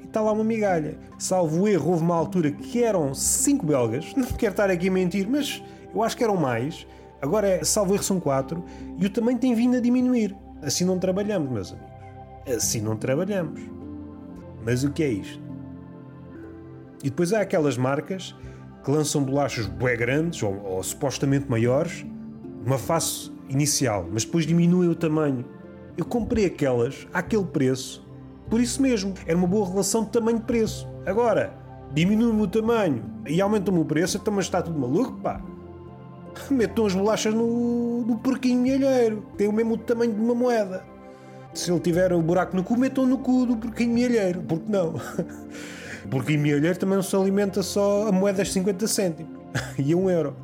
e 0.00 0.04
está 0.04 0.20
lá 0.20 0.32
uma 0.32 0.44
migalha. 0.44 0.98
Salvo 1.18 1.66
erro, 1.66 1.92
houve 1.92 2.02
uma 2.02 2.16
altura 2.16 2.50
que 2.50 2.82
eram 2.82 3.14
5 3.14 3.64
belgas. 3.64 4.14
Não 4.16 4.26
quero 4.26 4.52
estar 4.52 4.70
aqui 4.70 4.88
a 4.88 4.92
mentir, 4.92 5.28
mas 5.28 5.62
eu 5.94 6.02
acho 6.02 6.16
que 6.16 6.24
eram 6.24 6.36
mais. 6.36 6.86
Agora, 7.22 7.48
é, 7.48 7.64
salvo 7.64 7.94
erro, 7.94 8.02
são 8.02 8.18
4. 8.18 8.62
E 8.98 9.06
o 9.06 9.10
tamanho 9.10 9.38
tem 9.38 9.54
vindo 9.54 9.76
a 9.76 9.80
diminuir. 9.80 10.36
Assim 10.60 10.84
não 10.84 10.98
trabalhamos, 10.98 11.48
meus 11.50 11.72
amigos. 11.72 11.92
Assim 12.54 12.80
não 12.80 12.96
trabalhamos. 12.96 13.60
Mas 14.64 14.82
o 14.82 14.90
que 14.90 15.04
é 15.04 15.08
isto? 15.08 15.40
E 17.02 17.10
depois 17.10 17.32
há 17.32 17.40
aquelas 17.40 17.76
marcas 17.76 18.34
que 18.84 18.90
lançam 18.90 19.22
bolachas 19.22 19.66
bué 19.66 19.96
grandes 19.96 20.42
ou, 20.42 20.60
ou 20.64 20.82
supostamente 20.82 21.48
maiores, 21.48 22.04
numa 22.64 22.78
face 22.78 23.30
inicial, 23.48 24.08
mas 24.10 24.24
depois 24.24 24.46
diminuem 24.46 24.88
o 24.88 24.94
tamanho 24.94 25.44
Eu 25.96 26.04
comprei 26.04 26.46
aquelas 26.46 27.06
àquele 27.12 27.44
preço, 27.44 28.06
por 28.48 28.60
isso 28.60 28.80
mesmo. 28.80 29.14
Era 29.26 29.36
uma 29.36 29.46
boa 29.46 29.68
relação 29.68 30.04
de 30.04 30.10
tamanho-preço. 30.10 30.88
Agora, 31.04 31.54
diminui-me 31.92 32.42
o 32.42 32.46
tamanho 32.46 33.04
e 33.26 33.40
aumenta-me 33.40 33.78
o 33.78 33.84
preço, 33.84 34.16
então 34.16 34.32
mas 34.32 34.46
está 34.46 34.62
tudo 34.62 34.78
maluco, 34.78 35.20
pá. 35.20 35.42
Metam 36.50 36.86
as 36.86 36.94
bolachas 36.94 37.34
no, 37.34 38.04
no 38.04 38.18
porquinho 38.18 38.60
milheiro. 38.60 39.26
Tem 39.36 39.48
o 39.48 39.52
mesmo 39.52 39.76
tamanho 39.76 40.12
de 40.12 40.20
uma 40.20 40.34
moeda. 40.34 40.84
Se 41.54 41.70
ele 41.70 41.80
tiver 41.80 42.12
o 42.12 42.22
buraco 42.22 42.56
no 42.56 42.64
cu, 42.64 42.78
metam 42.78 43.04
no 43.04 43.18
cu 43.18 43.44
do 43.44 43.56
porquinho 43.56 43.92
milheiro. 43.92 44.42
Porque 44.42 44.70
não? 44.70 44.94
O 46.04 46.08
porquinho 46.08 46.40
milheiro 46.40 46.78
também 46.78 46.96
não 46.96 47.02
se 47.02 47.14
alimenta 47.14 47.62
só 47.62 48.08
a 48.08 48.12
moedas 48.12 48.48
de 48.48 48.54
50 48.54 48.86
cêntimos 48.86 49.32
e 49.78 49.92
a 49.92 49.96
1 49.96 50.10
euro. 50.10 50.36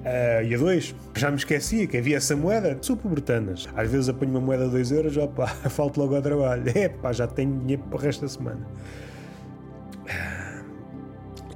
Uh, 0.00 0.42
e 0.46 0.54
a 0.54 0.58
2, 0.58 0.94
já 1.14 1.30
me 1.30 1.36
esquecia 1.36 1.86
que 1.86 1.98
havia 1.98 2.16
essa 2.16 2.34
moeda. 2.34 2.78
Sou 2.80 2.96
pobretanas. 2.96 3.68
Às 3.76 3.90
vezes 3.90 4.08
apanho 4.08 4.30
uma 4.30 4.40
moeda 4.40 4.64
de 4.64 4.70
2 4.70 4.92
euros, 4.92 5.16
pá, 5.36 5.46
falto 5.46 6.00
logo 6.00 6.16
ao 6.16 6.22
trabalho. 6.22 6.64
É 6.74 6.88
pá, 6.88 7.12
já 7.12 7.26
tenho 7.26 7.58
dinheiro 7.58 7.82
para 7.82 7.98
o 7.98 8.00
resto 8.00 8.22
da 8.22 8.28
semana. 8.28 8.66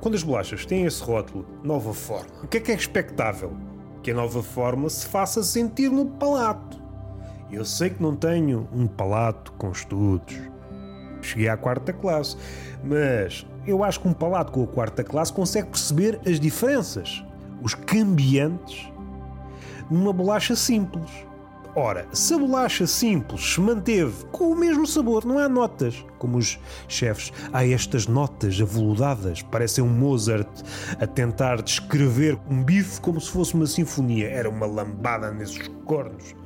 Quando 0.04 0.16
as 0.16 0.22
bolachas 0.22 0.66
têm 0.66 0.84
esse 0.84 1.02
rótulo, 1.02 1.46
nova 1.62 1.94
forma, 1.94 2.28
o 2.42 2.46
que 2.46 2.58
é 2.58 2.60
que 2.60 2.70
é 2.70 2.74
expectável? 2.74 3.56
Que 4.02 4.10
a 4.10 4.14
nova 4.14 4.42
forma 4.42 4.90
se 4.90 5.06
faça 5.06 5.42
sentir 5.42 5.90
no 5.90 6.04
palato. 6.04 6.78
Eu 7.50 7.64
sei 7.64 7.88
que 7.88 8.02
não 8.02 8.14
tenho 8.14 8.68
um 8.70 8.86
palato 8.86 9.52
com 9.52 9.70
estudos. 9.70 10.38
Cheguei 11.22 11.48
à 11.48 11.56
quarta 11.56 11.90
classe, 11.90 12.36
mas 12.84 13.46
eu 13.66 13.82
acho 13.82 13.98
que 13.98 14.06
um 14.06 14.12
palato 14.12 14.52
com 14.52 14.62
a 14.64 14.66
quarta 14.66 15.02
classe 15.02 15.32
consegue 15.32 15.70
perceber 15.70 16.20
as 16.26 16.38
diferenças, 16.38 17.24
os 17.62 17.74
cambiantes, 17.74 18.92
numa 19.90 20.12
bolacha 20.12 20.54
simples. 20.54 21.10
Ora, 21.76 22.06
se 22.12 22.32
a 22.32 22.38
bolacha 22.38 22.86
simples 22.86 23.54
se 23.54 23.60
manteve 23.60 24.24
com 24.30 24.52
o 24.52 24.56
mesmo 24.56 24.86
sabor, 24.86 25.24
não 25.24 25.40
há 25.40 25.48
notas, 25.48 26.04
como 26.20 26.38
os 26.38 26.56
chefes. 26.86 27.32
Há 27.52 27.66
estas 27.66 28.06
notas 28.06 28.60
aveludadas, 28.60 29.42
parecem 29.42 29.82
um 29.82 29.88
Mozart 29.88 30.48
a 31.00 31.06
tentar 31.06 31.60
descrever 31.62 32.38
um 32.48 32.62
bife 32.62 33.00
como 33.00 33.20
se 33.20 33.28
fosse 33.28 33.54
uma 33.54 33.66
sinfonia. 33.66 34.28
Era 34.28 34.48
uma 34.48 34.66
lambada 34.66 35.32
nesses 35.32 35.68
cornos. 35.84 36.36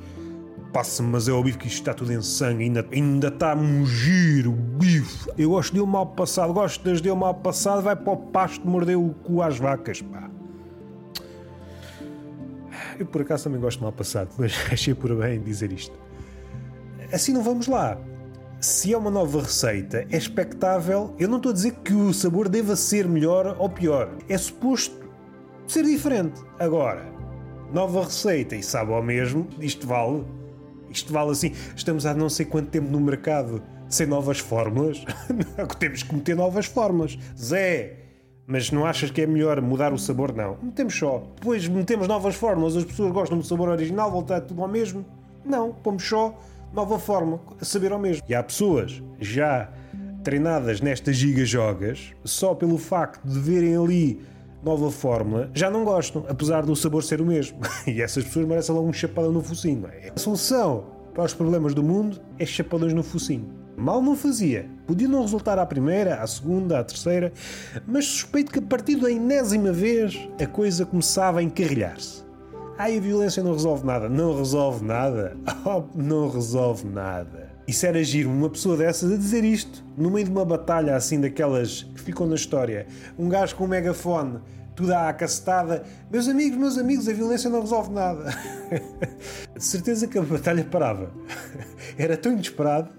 Passa-me, 0.73 1.09
mas 1.09 1.27
é 1.27 1.31
o 1.31 1.43
bife 1.43 1.59
que 1.59 1.67
isto 1.67 1.77
está 1.77 1.93
tudo 1.93 2.11
em 2.11 2.23
sangue, 2.23 2.63
ainda, 2.63 2.87
ainda 2.91 3.27
está 3.27 3.51
a 3.51 3.55
mugir 3.55 4.47
o 4.47 4.51
bife. 4.51 5.29
Eu 5.37 5.51
gosto 5.51 5.73
de 5.73 5.79
um 5.79 5.85
mal 5.85 6.07
passado, 6.07 6.53
gosto 6.53 6.83
das 6.83 7.03
de 7.03 7.11
um 7.11 7.15
mal 7.15 7.35
passado, 7.35 7.83
vai 7.83 7.95
para 7.95 8.13
o 8.13 8.17
pasto 8.17 8.67
morder 8.67 8.97
o 8.97 9.09
cu 9.23 9.43
às 9.43 9.59
vacas, 9.59 10.01
pá. 10.01 10.38
Eu 12.99 13.05
por 13.05 13.21
acaso 13.21 13.45
também 13.45 13.59
gosto 13.59 13.77
de 13.77 13.83
mal 13.83 13.93
passado, 13.93 14.29
mas 14.37 14.53
achei 14.71 14.93
por 14.93 15.15
bem 15.15 15.41
dizer 15.41 15.71
isto. 15.71 15.97
Assim 17.11 17.33
não 17.33 17.41
vamos 17.41 17.67
lá. 17.67 17.97
Se 18.59 18.93
é 18.93 18.97
uma 18.97 19.09
nova 19.09 19.41
receita, 19.41 20.05
é 20.11 20.17
expectável. 20.17 21.15
Eu 21.17 21.29
não 21.29 21.37
estou 21.37 21.51
a 21.51 21.53
dizer 21.53 21.75
que 21.75 21.93
o 21.93 22.13
sabor 22.13 22.49
deva 22.49 22.75
ser 22.75 23.07
melhor 23.07 23.55
ou 23.57 23.69
pior. 23.69 24.11
É 24.27 24.37
suposto 24.37 24.99
ser 25.65 25.85
diferente. 25.85 26.41
Agora, 26.59 27.05
nova 27.73 28.03
receita 28.03 28.55
e 28.55 28.61
sabe 28.61 28.91
ao 28.91 29.01
mesmo, 29.01 29.47
isto 29.61 29.87
vale 29.87 30.25
isto 30.89 31.13
vale 31.13 31.31
assim. 31.31 31.53
Estamos 31.75 32.05
há 32.05 32.13
não 32.13 32.29
sei 32.29 32.45
quanto 32.45 32.69
tempo 32.69 32.89
no 32.89 32.99
mercado 32.99 33.61
sem 33.87 34.07
novas 34.07 34.39
fórmulas. 34.39 35.03
Temos 35.79 36.03
que 36.03 36.15
meter 36.15 36.35
novas 36.35 36.65
fórmulas. 36.65 37.17
Zé, 37.37 37.97
mas 38.49 38.71
não 38.71 38.83
achas 38.83 39.11
que 39.11 39.21
é 39.21 39.27
melhor 39.27 39.61
mudar 39.61 39.93
o 39.93 39.99
sabor? 39.99 40.33
Não. 40.33 40.57
Metemos 40.59 40.95
só. 40.95 41.23
Depois 41.35 41.67
metemos 41.67 42.07
novas 42.07 42.33
fórmulas, 42.33 42.75
as 42.75 42.83
pessoas 42.83 43.11
gostam 43.11 43.37
do 43.37 43.43
sabor 43.43 43.69
original, 43.69 44.11
voltar 44.11 44.41
tudo 44.41 44.63
ao 44.63 44.67
mesmo? 44.67 45.05
Não. 45.45 45.71
Pomos 45.71 46.01
só 46.01 46.35
nova 46.73 46.97
fórmula, 46.97 47.39
saber 47.61 47.91
ao 47.91 47.99
mesmo. 47.99 48.23
E 48.27 48.33
há 48.33 48.41
pessoas 48.41 49.03
já 49.19 49.69
treinadas 50.23 50.81
nestas 50.81 51.15
gigajogas, 51.15 52.11
só 52.25 52.55
pelo 52.55 52.79
facto 52.79 53.23
de 53.23 53.39
verem 53.39 53.77
ali 53.77 54.19
nova 54.63 54.89
fórmula, 54.89 55.51
já 55.53 55.69
não 55.69 55.85
gostam, 55.85 56.25
apesar 56.27 56.65
do 56.65 56.75
sabor 56.75 57.03
ser 57.03 57.21
o 57.21 57.25
mesmo. 57.25 57.59
E 57.85 58.01
essas 58.01 58.23
pessoas 58.23 58.47
merecem 58.47 58.73
logo 58.73 58.87
um 58.87 58.93
chapadão 58.93 59.31
no 59.31 59.43
focinho. 59.43 59.87
É? 59.91 60.11
A 60.15 60.19
solução 60.19 60.85
para 61.13 61.23
os 61.23 61.35
problemas 61.35 61.75
do 61.75 61.83
mundo 61.83 62.19
é 62.39 62.47
chapadões 62.47 62.93
no 62.93 63.03
focinho. 63.03 63.58
Mal 63.79 64.01
não 64.01 64.15
fazia. 64.15 64.65
Podia 64.85 65.07
não 65.07 65.21
resultar 65.21 65.57
à 65.57 65.65
primeira, 65.65 66.21
à 66.21 66.27
segunda, 66.27 66.79
à 66.79 66.83
terceira, 66.83 67.31
mas 67.87 68.05
suspeito 68.05 68.51
que 68.51 68.59
a 68.59 68.61
partir 68.61 68.97
da 68.97 69.09
enésima 69.09 69.71
vez 69.71 70.19
a 70.37 70.45
coisa 70.45 70.85
começava 70.85 71.39
a 71.39 71.43
encarrilhar-se. 71.43 72.23
Ai, 72.77 72.97
a 72.97 73.01
violência 73.01 73.41
não 73.41 73.53
resolve 73.53 73.85
nada. 73.85 74.09
Não 74.09 74.37
resolve 74.37 74.85
nada. 74.85 75.35
Oh, 75.65 75.83
não 75.93 76.29
resolve 76.29 76.87
nada. 76.87 77.49
Isso 77.67 77.85
era 77.85 78.03
giro, 78.03 78.29
uma 78.29 78.49
pessoa 78.49 78.75
dessas 78.75 79.11
a 79.11 79.15
dizer 79.15 79.43
isto, 79.43 79.83
no 79.95 80.09
meio 80.09 80.25
de 80.25 80.31
uma 80.31 80.45
batalha 80.45 80.95
assim 80.95 81.19
daquelas 81.19 81.83
que 81.83 82.01
ficam 82.01 82.25
na 82.25 82.35
história. 82.35 82.87
Um 83.17 83.29
gajo 83.29 83.55
com 83.55 83.65
um 83.65 83.67
megafone, 83.67 84.39
tudo 84.79 84.93
à 84.93 85.11
cacetada. 85.11 85.83
Meus 86.09 86.29
amigos, 86.29 86.57
meus 86.57 86.77
amigos, 86.77 87.09
a 87.09 87.11
violência 87.11 87.49
não 87.49 87.59
resolve 87.59 87.91
nada. 87.91 88.33
de 89.53 89.63
certeza 89.63 90.07
que 90.07 90.17
a 90.17 90.21
batalha 90.21 90.63
parava. 90.63 91.11
Era 91.97 92.15
tão 92.15 92.31
inesperado. 92.31 92.89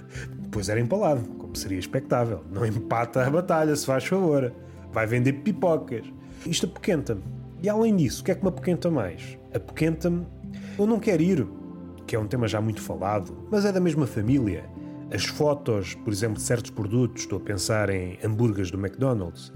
Depois 0.38 0.68
era 0.68 0.80
empalado, 0.80 1.22
como 1.38 1.56
seria 1.56 1.78
expectável. 1.78 2.44
Não 2.50 2.66
empata 2.66 3.24
a 3.24 3.30
batalha, 3.30 3.74
se 3.76 3.86
faz 3.86 4.04
favor. 4.04 4.52
Vai 4.92 5.06
vender 5.06 5.34
pipocas. 5.34 6.04
Isto 6.44 6.66
apoquenta-me. 6.66 7.22
E 7.62 7.68
além 7.68 7.94
disso, 7.94 8.20
o 8.20 8.24
que 8.24 8.32
é 8.32 8.34
que 8.34 8.42
me 8.42 8.48
apoquenta 8.48 8.90
mais? 8.90 9.38
Apoquenta-me. 9.54 10.26
Eu 10.76 10.88
não 10.88 10.98
quero 10.98 11.22
ir 11.22 11.46
que 12.04 12.16
é 12.16 12.18
um 12.18 12.26
tema 12.26 12.48
já 12.48 12.60
muito 12.60 12.82
falado, 12.82 13.46
mas 13.48 13.64
é 13.64 13.70
da 13.70 13.78
mesma 13.78 14.08
família. 14.08 14.64
As 15.14 15.24
fotos, 15.24 15.94
por 15.94 16.12
exemplo, 16.12 16.38
de 16.38 16.42
certos 16.42 16.72
produtos, 16.72 17.22
estou 17.22 17.38
a 17.38 17.40
pensar 17.40 17.88
em 17.90 18.18
hambúrgueres 18.24 18.72
do 18.72 18.78
McDonald's, 18.78 19.52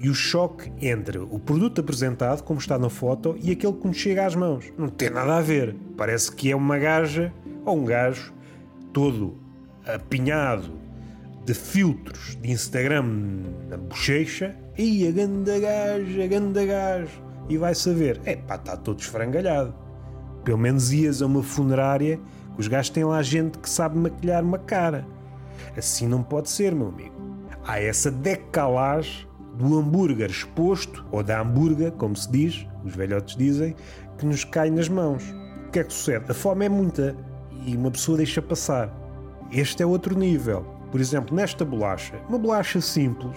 e 0.00 0.08
o 0.08 0.14
choque 0.14 0.72
entre 0.80 1.18
o 1.18 1.38
produto 1.38 1.82
apresentado, 1.82 2.42
como 2.42 2.58
está 2.58 2.78
na 2.78 2.88
foto, 2.88 3.36
e 3.38 3.52
aquele 3.52 3.74
que 3.74 3.86
nos 3.86 3.98
chega 3.98 4.24
às 4.24 4.34
mãos. 4.34 4.72
Não 4.78 4.88
tem 4.88 5.10
nada 5.10 5.36
a 5.36 5.42
ver. 5.42 5.76
Parece 5.94 6.32
que 6.32 6.50
é 6.50 6.56
uma 6.56 6.78
gaja 6.78 7.30
ou 7.66 7.76
um 7.76 7.84
gajo 7.84 8.32
todo 8.94 9.36
apinhado 9.86 10.72
de 11.44 11.52
filtros 11.52 12.36
de 12.40 12.50
Instagram 12.50 13.04
na 13.68 13.76
bochecha 13.76 14.56
e 14.78 15.06
a 15.06 15.10
ganda 15.10 15.58
gaja, 15.58 16.24
a 16.24 16.26
ganda 16.26 16.64
gajo. 16.64 17.22
E 17.50 17.58
vai 17.58 17.74
saber, 17.74 18.20
é 18.24 18.36
pá, 18.36 18.54
está 18.54 18.78
todo 18.78 19.00
esfrangalhado. 19.00 19.74
Pelo 20.44 20.56
menos 20.56 20.92
ias 20.92 21.20
a 21.20 21.26
uma 21.26 21.42
funerária 21.42 22.18
que 22.54 22.60
os 22.60 22.68
gajos 22.68 22.88
têm 22.88 23.04
lá 23.04 23.20
gente 23.22 23.58
que 23.58 23.68
sabe 23.68 23.98
maquilhar 23.98 24.42
uma 24.42 24.58
cara. 24.58 25.06
Assim 25.76 26.08
não 26.08 26.22
pode 26.22 26.48
ser, 26.48 26.74
meu 26.74 26.88
amigo. 26.88 27.14
Há 27.66 27.78
essa 27.80 28.10
decalagem 28.10 29.28
do 29.60 29.78
hambúrguer 29.78 30.30
exposto, 30.30 31.04
ou 31.12 31.22
da 31.22 31.40
hambúrguer, 31.40 31.92
como 31.92 32.16
se 32.16 32.30
diz, 32.30 32.66
os 32.84 32.94
velhotes 32.94 33.36
dizem, 33.36 33.76
que 34.16 34.24
nos 34.24 34.42
cai 34.42 34.70
nas 34.70 34.88
mãos. 34.88 35.22
O 35.66 35.70
que 35.70 35.80
é 35.80 35.84
que 35.84 35.92
sucede? 35.92 36.30
A 36.30 36.34
fome 36.34 36.64
é 36.64 36.68
muita 36.68 37.14
e 37.66 37.76
uma 37.76 37.90
pessoa 37.90 38.16
deixa 38.16 38.40
passar. 38.40 38.90
Este 39.52 39.82
é 39.82 39.86
outro 39.86 40.18
nível. 40.18 40.62
Por 40.90 41.00
exemplo, 41.00 41.36
nesta 41.36 41.64
bolacha, 41.64 42.14
uma 42.28 42.38
bolacha 42.38 42.80
simples, 42.80 43.36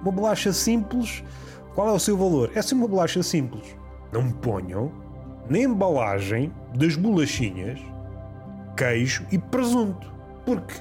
uma 0.00 0.12
bolacha 0.12 0.52
simples, 0.52 1.24
qual 1.74 1.88
é 1.88 1.92
o 1.92 1.98
seu 1.98 2.16
valor? 2.16 2.50
Essa 2.54 2.74
é 2.74 2.78
uma 2.78 2.88
bolacha 2.88 3.22
simples. 3.22 3.76
Não 4.12 4.22
me 4.22 4.32
ponham 4.34 4.92
na 5.50 5.58
embalagem 5.58 6.52
das 6.74 6.96
bolachinhas 6.96 7.80
queijo 8.76 9.26
e 9.32 9.38
presunto. 9.38 10.12
Porque 10.44 10.74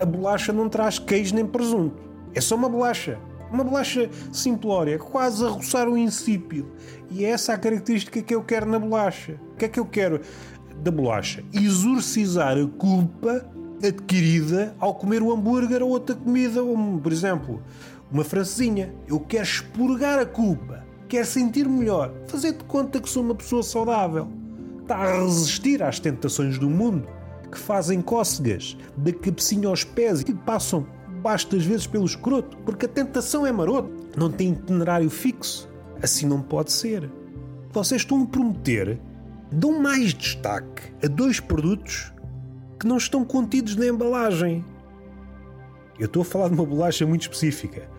a 0.00 0.04
bolacha 0.04 0.52
não 0.52 0.68
traz 0.68 0.98
queijo 0.98 1.34
nem 1.34 1.46
presunto. 1.46 2.02
É 2.34 2.40
só 2.40 2.56
uma 2.56 2.68
bolacha. 2.68 3.18
Uma 3.52 3.64
bolacha 3.64 4.08
simplória, 4.32 4.98
quase 4.98 5.44
a 5.44 5.48
roçar 5.48 5.88
o 5.88 5.96
insípido. 5.96 6.72
E 7.10 7.24
é 7.24 7.30
essa 7.30 7.52
a 7.52 7.58
característica 7.58 8.22
que 8.22 8.34
eu 8.34 8.42
quero 8.42 8.66
na 8.66 8.78
bolacha. 8.78 9.38
O 9.52 9.56
que 9.56 9.64
é 9.66 9.68
que 9.68 9.78
eu 9.78 9.86
quero 9.86 10.20
da 10.76 10.90
bolacha? 10.90 11.44
Exorcizar 11.52 12.56
a 12.56 12.66
culpa 12.66 13.44
adquirida 13.84 14.74
ao 14.78 14.94
comer 14.94 15.22
o 15.22 15.32
hambúrguer 15.32 15.82
ou 15.82 15.90
outra 15.90 16.14
comida, 16.14 16.62
como, 16.62 17.00
por 17.00 17.12
exemplo, 17.12 17.62
uma 18.10 18.24
francesinha. 18.24 18.94
Eu 19.06 19.20
quero 19.20 19.44
expurgar 19.44 20.18
a 20.18 20.24
culpa 20.26 20.82
quer 21.12 21.26
sentir 21.26 21.68
melhor, 21.68 22.10
fazer 22.26 22.52
de 22.52 22.64
conta 22.64 22.98
que 22.98 23.06
sou 23.06 23.22
uma 23.22 23.34
pessoa 23.34 23.62
saudável. 23.62 24.28
Está 24.80 24.96
a 24.96 25.20
resistir 25.20 25.82
às 25.82 26.00
tentações 26.00 26.56
do 26.56 26.70
mundo, 26.70 27.06
que 27.50 27.58
fazem 27.58 28.00
cócegas 28.00 28.78
da 28.96 29.12
cabecinha 29.12 29.68
aos 29.68 29.84
pés 29.84 30.22
e 30.22 30.32
passam 30.32 30.86
bastas 31.22 31.64
vezes 31.64 31.86
pelo 31.86 32.04
escroto, 32.04 32.56
porque 32.58 32.86
a 32.86 32.88
tentação 32.88 33.46
é 33.46 33.52
maroto, 33.52 33.90
não 34.16 34.30
tem 34.30 34.52
itinerário 34.52 35.08
fixo. 35.08 35.68
Assim 36.02 36.26
não 36.26 36.42
pode 36.42 36.72
ser. 36.72 37.08
Vocês 37.70 38.02
estão 38.02 38.22
a 38.22 38.26
prometer, 38.26 39.00
dão 39.50 39.80
mais 39.80 40.12
destaque 40.12 40.92
a 41.02 41.06
dois 41.06 41.38
produtos 41.38 42.12
que 42.78 42.86
não 42.86 42.96
estão 42.96 43.24
contidos 43.24 43.76
na 43.76 43.86
embalagem. 43.86 44.64
Eu 45.98 46.06
estou 46.06 46.22
a 46.22 46.24
falar 46.24 46.48
de 46.48 46.54
uma 46.54 46.66
bolacha 46.66 47.06
muito 47.06 47.22
específica 47.22 47.90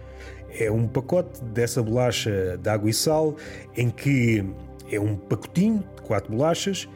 é 0.60 0.72
um 0.72 0.88
pacote 0.88 1.44
dessa 1.46 1.82
bolacha 1.82 2.60
de 2.62 2.70
água 2.70 2.88
e 2.88 2.94
sal, 2.94 3.36
em 3.75 3.89
que 3.89 4.46
é 4.92 5.00
um 5.00 5.15
pacotinho 5.15 5.84
de 5.96 6.01
quatro 6.03 6.32
bolachas 6.32 6.88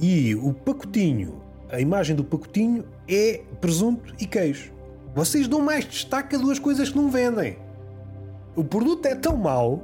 e 0.00 0.32
o 0.36 0.52
pacotinho 0.52 1.40
a 1.72 1.80
imagem 1.80 2.16
do 2.16 2.24
pacotinho 2.24 2.84
é 3.08 3.42
presunto 3.60 4.12
e 4.20 4.26
queijo. 4.26 4.72
Vocês 5.14 5.48
dão 5.48 5.60
mais 5.60 5.84
destaque 5.84 6.36
a 6.36 6.38
duas 6.38 6.58
coisas 6.58 6.88
que 6.88 6.96
não 6.96 7.10
vendem. 7.10 7.58
O 8.54 8.64
produto 8.64 9.06
é 9.06 9.14
tão 9.14 9.36
mau. 9.36 9.82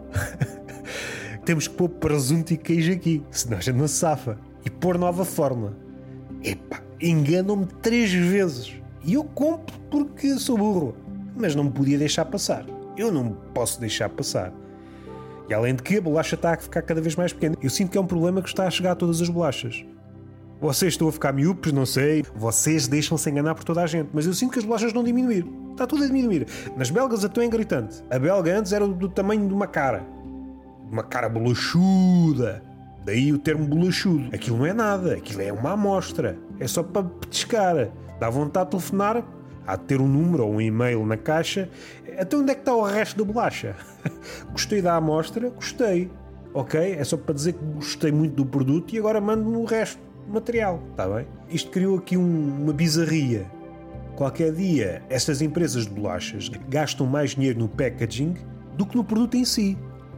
Temos 1.44 1.68
que 1.68 1.74
pôr 1.74 1.88
presunto 1.88 2.52
e 2.52 2.56
queijo 2.56 2.92
aqui, 2.92 3.22
senão 3.30 3.58
a 3.58 3.60
gente 3.60 3.76
não 3.76 3.88
se 3.88 3.94
safa. 3.94 4.38
E 4.64 4.70
pôr 4.70 4.98
nova 4.98 5.24
fórmula. 5.24 5.76
Epá, 6.42 6.82
enganam-me 7.00 7.66
três 7.66 8.12
vezes. 8.12 8.74
E 9.04 9.14
eu 9.14 9.24
compro 9.24 9.78
porque 9.90 10.38
sou 10.38 10.58
burro. 10.58 10.96
Mas 11.36 11.54
não 11.54 11.64
me 11.64 11.70
podia 11.70 11.98
deixar 11.98 12.24
passar. 12.24 12.64
Eu 12.96 13.12
não 13.12 13.32
posso 13.54 13.80
deixar 13.80 14.08
passar. 14.08 14.52
E 15.48 15.54
além 15.54 15.74
de 15.74 15.82
que 15.82 15.96
a 15.96 16.00
bolacha 16.00 16.34
está 16.34 16.54
a 16.54 16.56
ficar 16.56 16.82
cada 16.82 17.00
vez 17.00 17.14
mais 17.14 17.32
pequena. 17.32 17.56
Eu 17.62 17.70
sinto 17.70 17.90
que 17.90 17.98
é 17.98 18.00
um 18.00 18.06
problema 18.06 18.42
que 18.42 18.48
está 18.48 18.66
a 18.66 18.70
chegar 18.70 18.92
a 18.92 18.96
todas 18.96 19.20
as 19.20 19.28
bolachas. 19.28 19.84
Vocês 20.58 20.94
estão 20.94 21.06
a 21.06 21.12
ficar 21.12 21.32
miúpes, 21.32 21.70
não 21.70 21.84
sei. 21.84 22.24
Vocês 22.34 22.88
deixam-se 22.88 23.28
enganar 23.28 23.54
por 23.54 23.62
toda 23.62 23.82
a 23.82 23.86
gente. 23.86 24.08
Mas 24.12 24.26
eu 24.26 24.32
sinto 24.32 24.52
que 24.52 24.58
as 24.58 24.64
bolachas 24.64 24.92
não 24.92 25.04
diminuir. 25.04 25.46
Está 25.72 25.86
tudo 25.86 26.04
a 26.04 26.06
diminuir. 26.06 26.46
Nas 26.74 26.88
belgas 26.88 27.24
até 27.24 27.44
é 27.44 27.48
gritante. 27.48 28.02
A 28.10 28.18
belga 28.18 28.58
antes 28.58 28.72
era 28.72 28.86
do 28.88 29.08
tamanho 29.08 29.46
de 29.46 29.52
uma 29.52 29.66
cara. 29.66 30.02
Uma 30.90 31.02
cara 31.02 31.28
bolachuda. 31.28 32.62
Daí 33.04 33.32
o 33.32 33.38
termo 33.38 33.66
bolachudo. 33.66 34.34
Aquilo 34.34 34.56
não 34.56 34.66
é 34.66 34.72
nada. 34.72 35.14
Aquilo 35.14 35.42
é 35.42 35.52
uma 35.52 35.72
amostra. 35.72 36.38
É 36.58 36.66
só 36.66 36.82
para 36.82 37.02
petiscar. 37.02 37.90
Dá 38.18 38.30
vontade 38.30 38.66
de 38.66 38.70
telefonar. 38.70 39.22
Há 39.66 39.76
de 39.76 39.84
ter 39.84 40.00
um 40.00 40.08
número 40.08 40.46
ou 40.46 40.54
um 40.54 40.60
e-mail 40.60 41.04
na 41.04 41.18
caixa. 41.18 41.68
Até 42.18 42.34
onde 42.34 42.52
é 42.52 42.54
que 42.54 42.62
está 42.62 42.74
o 42.74 42.82
resto 42.82 43.18
da 43.18 43.30
bolacha? 43.30 43.76
gostei 44.52 44.80
da 44.80 44.96
amostra? 44.96 45.50
Gostei. 45.50 46.10
Ok? 46.54 46.80
É 46.80 47.04
só 47.04 47.18
para 47.18 47.34
dizer 47.34 47.52
que 47.52 47.64
gostei 47.74 48.10
muito 48.10 48.36
do 48.36 48.46
produto 48.46 48.94
e 48.94 48.98
agora 48.98 49.20
mando-me 49.20 49.56
o 49.58 49.64
resto 49.64 50.06
material, 50.28 50.82
está 50.90 51.06
bem? 51.08 51.26
Isto 51.48 51.70
criou 51.70 51.98
aqui 51.98 52.16
um, 52.16 52.62
uma 52.62 52.72
bizarria. 52.72 53.46
Qualquer 54.16 54.52
dia, 54.52 55.02
estas 55.10 55.42
empresas 55.42 55.86
de 55.86 55.92
bolachas 55.92 56.50
gastam 56.68 57.06
mais 57.06 57.30
dinheiro 57.30 57.58
no 57.58 57.68
packaging 57.68 58.34
do 58.76 58.86
que 58.86 58.96
no 58.96 59.04
produto 59.04 59.36
em 59.36 59.44
si. 59.44 59.76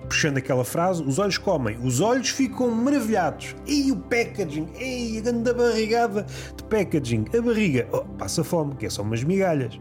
Puxando 0.08 0.38
aquela 0.38 0.64
frase, 0.64 1.02
os 1.02 1.18
olhos 1.18 1.36
comem, 1.36 1.76
os 1.82 2.00
olhos 2.00 2.30
ficam 2.30 2.70
maravilhados. 2.70 3.54
E 3.66 3.92
o 3.92 3.96
packaging, 3.96 4.68
ei, 4.76 5.18
a 5.18 5.20
grande 5.20 5.52
barrigada 5.52 6.26
de 6.56 6.64
packaging, 6.64 7.26
a 7.36 7.42
barriga, 7.42 7.88
oh, 7.92 8.04
passa 8.16 8.42
fome, 8.42 8.74
que 8.76 8.86
é 8.86 8.90
só 8.90 9.02
umas 9.02 9.22
migalhas. 9.22 9.78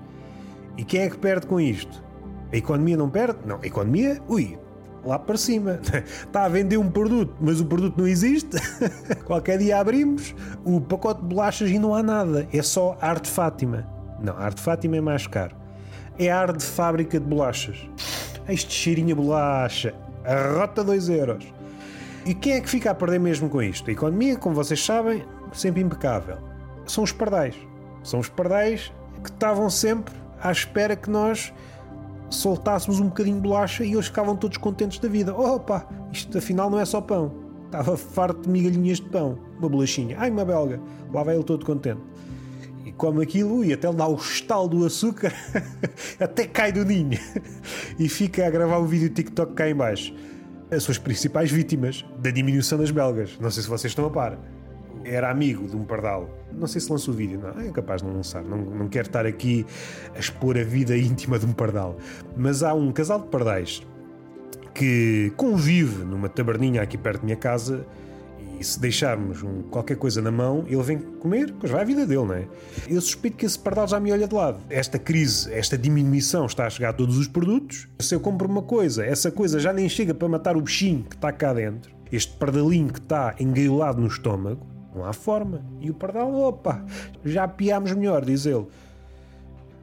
E 0.76 0.84
quem 0.84 1.02
é 1.02 1.10
que 1.10 1.18
perde 1.18 1.48
com 1.48 1.60
isto? 1.60 2.04
A 2.52 2.58
economia 2.58 2.98
não 2.98 3.10
perde? 3.10 3.40
Não, 3.46 3.60
a 3.62 3.66
economia, 3.66 4.22
ui, 4.28 4.58
lá 5.08 5.18
para 5.18 5.38
cima. 5.38 5.80
Está 5.82 6.44
a 6.46 6.50
vender 6.50 6.78
um 6.78 6.90
produto, 6.90 7.36
mas 7.40 7.60
o 7.60 7.66
produto 7.66 7.98
não 7.98 8.08
existe. 8.08 8.58
Qualquer 9.26 9.58
dia 9.58 9.80
abrimos 9.80 10.36
o 10.66 10.80
pacote 10.82 11.22
de 11.22 11.28
bolachas 11.28 11.70
e 11.70 11.80
não 11.80 11.96
há 11.96 12.04
nada. 12.04 12.48
É 12.54 12.62
só 12.62 12.98
ar 13.02 13.20
de 13.20 13.30
Fátima. 13.30 13.88
Não, 14.20 14.38
ar 14.38 14.54
de 14.54 14.62
Fátima 14.62 14.98
é 14.98 15.02
mais 15.02 15.26
caro. 15.26 15.56
É 16.20 16.32
ar 16.32 16.52
de 16.52 16.64
fábrica 16.64 17.20
de 17.20 17.26
bolachas. 17.26 17.78
Este 18.50 18.74
cheirinho 18.74 19.14
a 19.14 19.16
bolacha. 19.16 19.94
Rota 20.58 20.84
2 20.84 21.10
euros. 21.10 21.46
E 22.26 22.34
quem 22.34 22.54
é 22.54 22.62
que 22.62 22.70
fica 22.70 22.92
a 22.92 22.96
perder 22.96 23.20
mesmo 23.20 23.50
com 23.50 23.62
isto? 23.62 23.90
A 23.90 23.94
economia, 23.94 24.36
como 24.36 24.56
vocês 24.56 24.84
sabem, 24.84 25.24
sempre 25.54 25.82
impecável. 25.82 26.38
São 26.86 27.04
os 27.04 27.12
pardais. 27.12 27.56
São 28.04 28.20
os 28.20 28.28
pardais 28.28 28.92
que 29.24 29.30
estavam 29.30 29.70
sempre 29.70 30.14
à 30.42 30.52
espera 30.52 30.96
que 30.96 31.10
nós 31.10 31.54
soltássemos 32.30 33.00
um 33.00 33.08
bocadinho 33.08 33.38
de 33.38 33.42
bolacha 33.42 33.84
e 33.84 33.94
eles 33.94 34.08
ficavam 34.08 34.36
todos 34.36 34.58
contentes 34.58 35.00
da 35.00 35.08
vida. 35.08 35.34
Opa, 35.34 35.88
isto 36.12 36.38
afinal 36.38 36.70
não 36.70 36.80
é 36.80 36.86
só 36.86 37.02
pão. 37.02 37.34
Estava 37.66 37.98
farto 37.98 38.42
de 38.42 38.50
migalhinhas 38.50 38.98
de 38.98 39.10
pão. 39.10 39.38
Uma 39.60 39.70
bolachinha. 39.70 40.18
Ai, 40.20 40.30
uma 40.30 40.46
belga. 40.46 40.80
Lá 41.14 41.24
vai 41.24 41.36
ele 41.36 41.44
todo 41.44 41.66
contente. 41.66 42.02
E 42.86 42.92
come 42.92 43.22
aquilo 43.22 43.64
e 43.64 43.74
até 43.74 43.90
lhe 43.90 43.96
dá 43.96 44.08
o 44.08 44.16
estalo 44.16 44.68
do 44.68 44.86
açúcar. 44.86 45.34
até 46.20 46.46
cai 46.46 46.72
do 46.72 46.86
ninho. 46.86 47.20
e 48.00 48.08
fica 48.08 48.46
a 48.48 48.50
gravar 48.50 48.78
o 48.78 48.86
vídeo 48.86 49.10
TikTok 49.10 49.54
cá 49.54 49.70
em 49.70 49.76
baixo. 49.76 50.14
As 50.72 50.84
suas 50.84 50.98
principais 50.98 51.52
vítimas 51.52 52.06
da 52.20 52.30
diminuição 52.30 52.78
das 52.78 52.92
belgas. 52.92 53.38
Não 53.40 53.52
sei 53.52 53.64
se 53.64 53.70
vocês 53.70 53.92
estão 53.92 54.06
a 54.06 54.10
par 54.10 54.38
era 55.04 55.30
amigo 55.30 55.68
de 55.68 55.76
um 55.76 55.84
pardal. 55.84 56.30
Não 56.52 56.68
sei 56.68 56.82
se 56.82 56.92
lançou 56.92 57.14
o 57.14 57.18
vídeo, 57.18 57.40
não, 57.40 57.62
é 57.62 57.70
capaz 57.72 58.02
de 58.02 58.08
não 58.08 58.16
lançar. 58.16 58.44
Não, 58.44 58.58
não 58.58 58.88
quero 58.88 59.08
estar 59.08 59.26
aqui 59.26 59.66
a 60.16 60.20
expor 60.20 60.58
a 60.58 60.64
vida 60.64 60.96
íntima 60.98 61.38
de 61.38 61.46
um 61.46 61.54
pardal. 61.54 61.98
Mas 62.36 62.64
há 62.64 62.74
um 62.74 62.92
casal 62.92 63.20
de 63.20 63.28
pardais 63.28 63.82
que 64.74 65.34
convive 65.36 66.04
numa 66.04 66.30
taberninha 66.30 66.82
aqui 66.82 66.98
perto 66.98 67.22
da 67.22 67.26
minha 67.26 67.36
casa 67.36 67.86
e 68.60 68.64
se 68.64 68.80
deixarmos 68.80 69.44
um, 69.44 69.62
qualquer 69.64 69.98
coisa 69.98 70.22
na 70.22 70.32
mão, 70.32 70.66
ele 70.68 70.82
vem 70.82 70.98
comer, 70.98 71.54
pois 71.60 71.72
vai 71.72 71.82
a 71.82 71.86
vida 71.86 72.06
dele, 72.06 72.26
não 72.26 72.34
é? 72.34 72.48
Eu 72.88 73.00
suspeito 73.02 73.38
que 73.38 73.46
esse 73.46 73.58
pardal 73.58 73.88
já 73.88 74.00
me 74.00 74.12
olha 74.12 74.28
de 74.28 74.34
lado. 74.34 74.60
Esta 74.70 74.98
crise, 74.98 75.52
esta 75.54 75.78
diminuição 75.78 76.46
está 76.46 76.66
a 76.66 76.70
chegar 76.70 76.90
a 76.90 76.94
todos 76.94 77.18
os 77.18 77.28
produtos. 77.28 77.88
Se 78.00 78.16
eu 78.16 78.20
compro 78.20 78.48
uma 78.48 78.64
coisa, 78.64 79.06
essa 79.06 79.32
coisa 79.32 79.60
já 79.60 79.72
nem 79.72 79.88
chega 79.88 80.14
para 80.14 80.28
matar 80.28 80.58
o 80.58 80.62
bichinho 80.62 81.04
que 81.04 81.16
está 81.16 81.32
cá 81.32 81.54
dentro, 81.54 81.92
este 82.12 82.36
pardalinho 82.38 82.92
que 82.92 83.00
está 83.00 83.36
engaiolado 83.40 84.02
no 84.02 84.08
estômago, 84.08 84.66
não 84.98 85.06
há 85.06 85.14
forma. 85.14 85.62
E 85.80 85.90
o 85.90 85.94
pardal, 85.94 86.34
opa, 86.34 86.84
já 87.24 87.48
piámos 87.48 87.94
melhor, 87.94 88.26
diz 88.26 88.46
ele. 88.46 88.68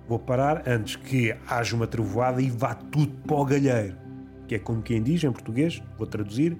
Vou 0.08 0.18
parar 0.18 0.68
antes 0.68 0.96
que 0.96 1.34
haja 1.48 1.74
uma 1.74 1.86
trovoada 1.86 2.42
e 2.42 2.50
vá 2.50 2.74
tudo 2.74 3.12
para 3.26 3.36
o 3.36 3.44
galheiro. 3.44 3.96
Que 4.46 4.56
é 4.56 4.58
como 4.58 4.82
quem 4.82 5.02
diz 5.02 5.22
em 5.24 5.32
português, 5.32 5.82
vou 5.96 6.06
traduzir, 6.06 6.58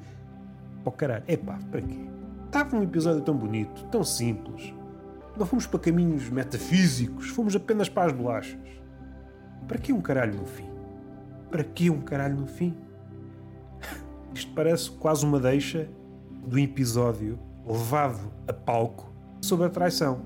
para 0.82 0.88
o 0.88 0.92
caralho. 0.92 1.24
Epá, 1.28 1.58
para 1.70 1.82
quê? 1.82 1.98
Estava 2.46 2.76
um 2.76 2.82
episódio 2.82 3.20
tão 3.20 3.36
bonito, 3.36 3.84
tão 3.86 4.02
simples. 4.02 4.72
Não 5.36 5.44
fomos 5.44 5.66
para 5.66 5.80
caminhos 5.80 6.30
metafísicos, 6.30 7.28
fomos 7.28 7.56
apenas 7.56 7.88
para 7.88 8.06
as 8.06 8.12
bolachas. 8.12 8.60
Para 9.66 9.78
que 9.78 9.92
um 9.92 10.00
caralho 10.00 10.36
no 10.36 10.46
fim? 10.46 10.68
Para 11.50 11.64
que 11.64 11.90
um 11.90 12.00
caralho 12.00 12.36
no 12.36 12.46
fim? 12.46 12.74
Isto 14.32 14.52
parece 14.54 14.90
quase 14.92 15.26
uma 15.26 15.40
deixa 15.40 15.88
do 16.46 16.58
episódio 16.58 17.38
levado 17.66 18.32
a 18.46 18.52
palco 18.52 19.12
sobre 19.40 19.66
a 19.66 19.70
traição. 19.70 20.20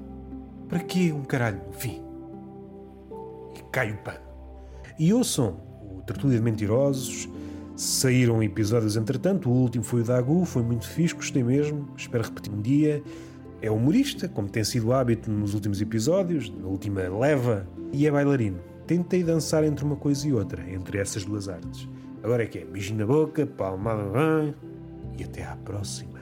Para 0.68 0.80
quê 0.80 1.12
um 1.12 1.24
caralho? 1.24 1.60
Enfim. 1.70 2.02
E 3.56 3.62
cai 3.72 3.92
o 3.92 3.98
pano. 3.98 4.20
E 4.98 5.12
ouçam 5.12 5.60
o 5.82 6.02
Tertúlia 6.02 6.36
de 6.36 6.42
Mentirosos. 6.42 7.28
Saíram 7.76 8.42
episódios 8.42 8.96
entretanto. 8.96 9.48
O 9.48 9.52
último 9.52 9.84
foi 9.84 10.00
o 10.00 10.04
da 10.04 10.18
Agu, 10.18 10.44
foi 10.44 10.62
muito 10.62 10.86
fixe, 10.86 11.14
gostei 11.14 11.42
mesmo. 11.42 11.88
Espero 11.96 12.24
repetir 12.24 12.52
um 12.52 12.60
dia. 12.60 13.02
É 13.60 13.70
humorista, 13.70 14.28
como 14.28 14.48
tem 14.48 14.62
sido 14.62 14.88
o 14.88 14.92
hábito 14.92 15.30
nos 15.30 15.54
últimos 15.54 15.80
episódios, 15.80 16.50
na 16.50 16.66
última 16.66 17.00
leva, 17.08 17.66
e 17.92 18.06
é 18.06 18.10
bailarino. 18.10 18.58
Tentei 18.86 19.22
dançar 19.24 19.64
entre 19.64 19.84
uma 19.84 19.96
coisa 19.96 20.26
e 20.28 20.32
outra, 20.32 20.68
entre 20.70 20.98
essas 20.98 21.24
duas 21.24 21.48
artes. 21.48 21.88
Agora 22.22 22.44
é 22.44 22.46
que 22.46 22.58
é 22.58 22.64
beijinho 22.64 23.00
na 23.00 23.06
boca, 23.06 23.46
palmada 23.46 24.04
bem, 24.04 24.54
e 25.18 25.24
até 25.24 25.44
à 25.44 25.56
próxima. 25.56 26.17